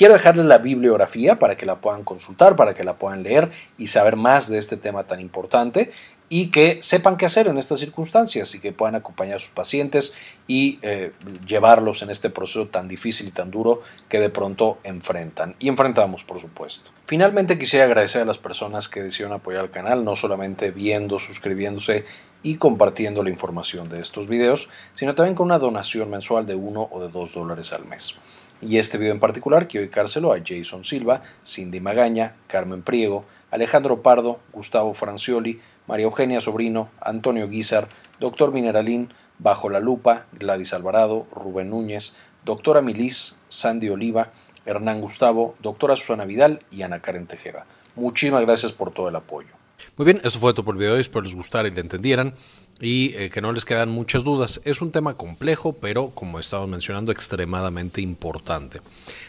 Quiero 0.00 0.14
dejarles 0.14 0.46
la 0.46 0.56
bibliografía 0.56 1.38
para 1.38 1.58
que 1.58 1.66
la 1.66 1.82
puedan 1.82 2.04
consultar, 2.04 2.56
para 2.56 2.72
que 2.72 2.84
la 2.84 2.94
puedan 2.94 3.22
leer 3.22 3.50
y 3.76 3.88
saber 3.88 4.16
más 4.16 4.48
de 4.48 4.56
este 4.56 4.78
tema 4.78 5.04
tan 5.04 5.20
importante 5.20 5.92
y 6.30 6.46
que 6.46 6.78
sepan 6.80 7.18
qué 7.18 7.26
hacer 7.26 7.48
en 7.48 7.58
estas 7.58 7.80
circunstancias 7.80 8.54
y 8.54 8.60
que 8.60 8.72
puedan 8.72 8.94
acompañar 8.94 9.36
a 9.36 9.40
sus 9.40 9.50
pacientes 9.50 10.14
y 10.46 10.78
eh, 10.80 11.12
llevarlos 11.46 12.00
en 12.00 12.08
este 12.08 12.30
proceso 12.30 12.68
tan 12.68 12.88
difícil 12.88 13.28
y 13.28 13.30
tan 13.30 13.50
duro 13.50 13.82
que 14.08 14.18
de 14.20 14.30
pronto 14.30 14.78
enfrentan 14.84 15.54
y 15.58 15.68
enfrentamos 15.68 16.24
por 16.24 16.40
supuesto. 16.40 16.90
Finalmente 17.04 17.58
quisiera 17.58 17.84
agradecer 17.84 18.22
a 18.22 18.24
las 18.24 18.38
personas 18.38 18.88
que 18.88 19.02
decidieron 19.02 19.34
apoyar 19.34 19.64
el 19.64 19.70
canal, 19.70 20.02
no 20.02 20.16
solamente 20.16 20.70
viendo, 20.70 21.18
suscribiéndose 21.18 22.06
y 22.42 22.56
compartiendo 22.56 23.22
la 23.22 23.28
información 23.28 23.90
de 23.90 24.00
estos 24.00 24.28
videos, 24.28 24.70
sino 24.94 25.14
también 25.14 25.34
con 25.34 25.44
una 25.44 25.58
donación 25.58 26.08
mensual 26.08 26.46
de 26.46 26.54
uno 26.54 26.88
o 26.90 27.02
de 27.02 27.10
dos 27.10 27.34
dólares 27.34 27.74
al 27.74 27.84
mes. 27.84 28.14
Y 28.62 28.76
este 28.78 28.98
video 28.98 29.12
en 29.12 29.20
particular 29.20 29.68
quiero 29.68 29.82
dedicárselo 29.82 30.32
a 30.32 30.38
Jason 30.44 30.84
Silva, 30.84 31.22
Cindy 31.44 31.80
Magaña, 31.80 32.34
Carmen 32.46 32.82
Priego, 32.82 33.24
Alejandro 33.50 34.02
Pardo, 34.02 34.38
Gustavo 34.52 34.92
Francioli, 34.92 35.60
María 35.86 36.04
Eugenia 36.04 36.40
Sobrino, 36.40 36.90
Antonio 37.00 37.48
Guizar, 37.48 37.88
Doctor 38.20 38.52
Mineralín, 38.52 39.12
Bajo 39.38 39.70
la 39.70 39.80
Lupa, 39.80 40.26
Gladys 40.32 40.74
Alvarado, 40.74 41.26
Rubén 41.34 41.70
Núñez, 41.70 42.14
Doctora 42.44 42.82
Milis, 42.82 43.38
Sandy 43.48 43.88
Oliva, 43.88 44.32
Hernán 44.66 45.00
Gustavo, 45.00 45.54
Doctora 45.60 45.96
Susana 45.96 46.26
Vidal 46.26 46.60
y 46.70 46.82
Ana 46.82 47.00
Karen 47.00 47.26
Tejeda. 47.26 47.64
Muchísimas 47.96 48.42
gracias 48.42 48.72
por 48.72 48.92
todo 48.92 49.08
el 49.08 49.16
apoyo. 49.16 49.48
Muy 49.96 50.04
bien, 50.04 50.20
eso 50.22 50.38
fue 50.38 50.52
todo 50.52 50.64
por 50.64 50.74
el 50.74 50.78
video 50.78 50.90
de 50.92 50.96
hoy, 50.96 51.00
espero 51.00 51.22
les 51.22 51.34
gustara 51.34 51.66
y 51.68 51.70
le 51.70 51.80
entendieran 51.80 52.34
y 52.80 53.14
eh, 53.16 53.30
que 53.30 53.40
no 53.40 53.52
les 53.52 53.64
quedan 53.64 53.90
muchas 53.90 54.24
dudas. 54.24 54.60
Es 54.64 54.80
un 54.80 54.90
tema 54.90 55.14
complejo, 55.14 55.74
pero 55.74 56.10
como 56.10 56.38
estamos 56.38 56.68
mencionando, 56.68 57.12
extremadamente 57.12 58.00
importante. 58.00 58.80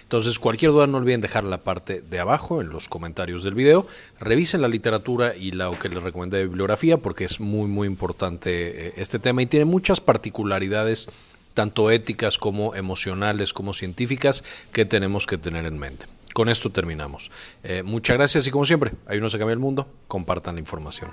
Entonces, 0.04 0.40
cualquier 0.40 0.72
duda 0.72 0.88
no 0.88 0.98
olviden 0.98 1.22
dejar 1.22 1.44
la 1.44 1.60
parte 1.60 2.02
de 2.02 2.20
abajo 2.20 2.62
en 2.62 2.70
los 2.70 2.88
comentarios 2.88 3.44
del 3.44 3.54
video. 3.54 3.86
Revisen 4.20 4.62
la 4.62 4.68
literatura 4.68 5.36
y 5.36 5.52
lo 5.52 5.78
que 5.78 5.90
les 5.90 6.02
recomendé 6.02 6.38
de 6.38 6.48
bibliografía 6.48 6.98
porque 6.98 7.26
es 7.26 7.40
muy, 7.40 7.68
muy 7.68 7.88
importante 7.88 8.88
eh, 8.88 8.94
este 8.98 9.20
tema 9.20 9.42
y 9.42 9.46
tiene 9.46 9.66
muchas 9.66 10.02
particularidades 10.02 11.08
tanto 11.54 11.92
éticas 11.92 12.38
como 12.38 12.76
emocionales 12.76 13.54
como 13.54 13.74
científicas 13.74 14.44
que 14.72 14.86
tenemos 14.86 15.28
que 15.28 15.38
tener 15.38 15.66
en 15.66 15.78
mente. 15.78 16.06
Con 16.34 16.48
esto 16.48 16.70
terminamos. 16.70 17.30
Eh, 17.64 17.84
muchas 17.84 18.18
gracias 18.18 18.48
y 18.48 18.52
como 18.52 18.66
siempre, 18.66 18.92
hay 19.06 19.18
uno 19.18 19.28
se 19.28 19.38
cambia 19.38 19.54
el 19.54 19.60
mundo, 19.60 19.88
compartan 20.08 20.56
la 20.56 20.62
información. 20.62 21.12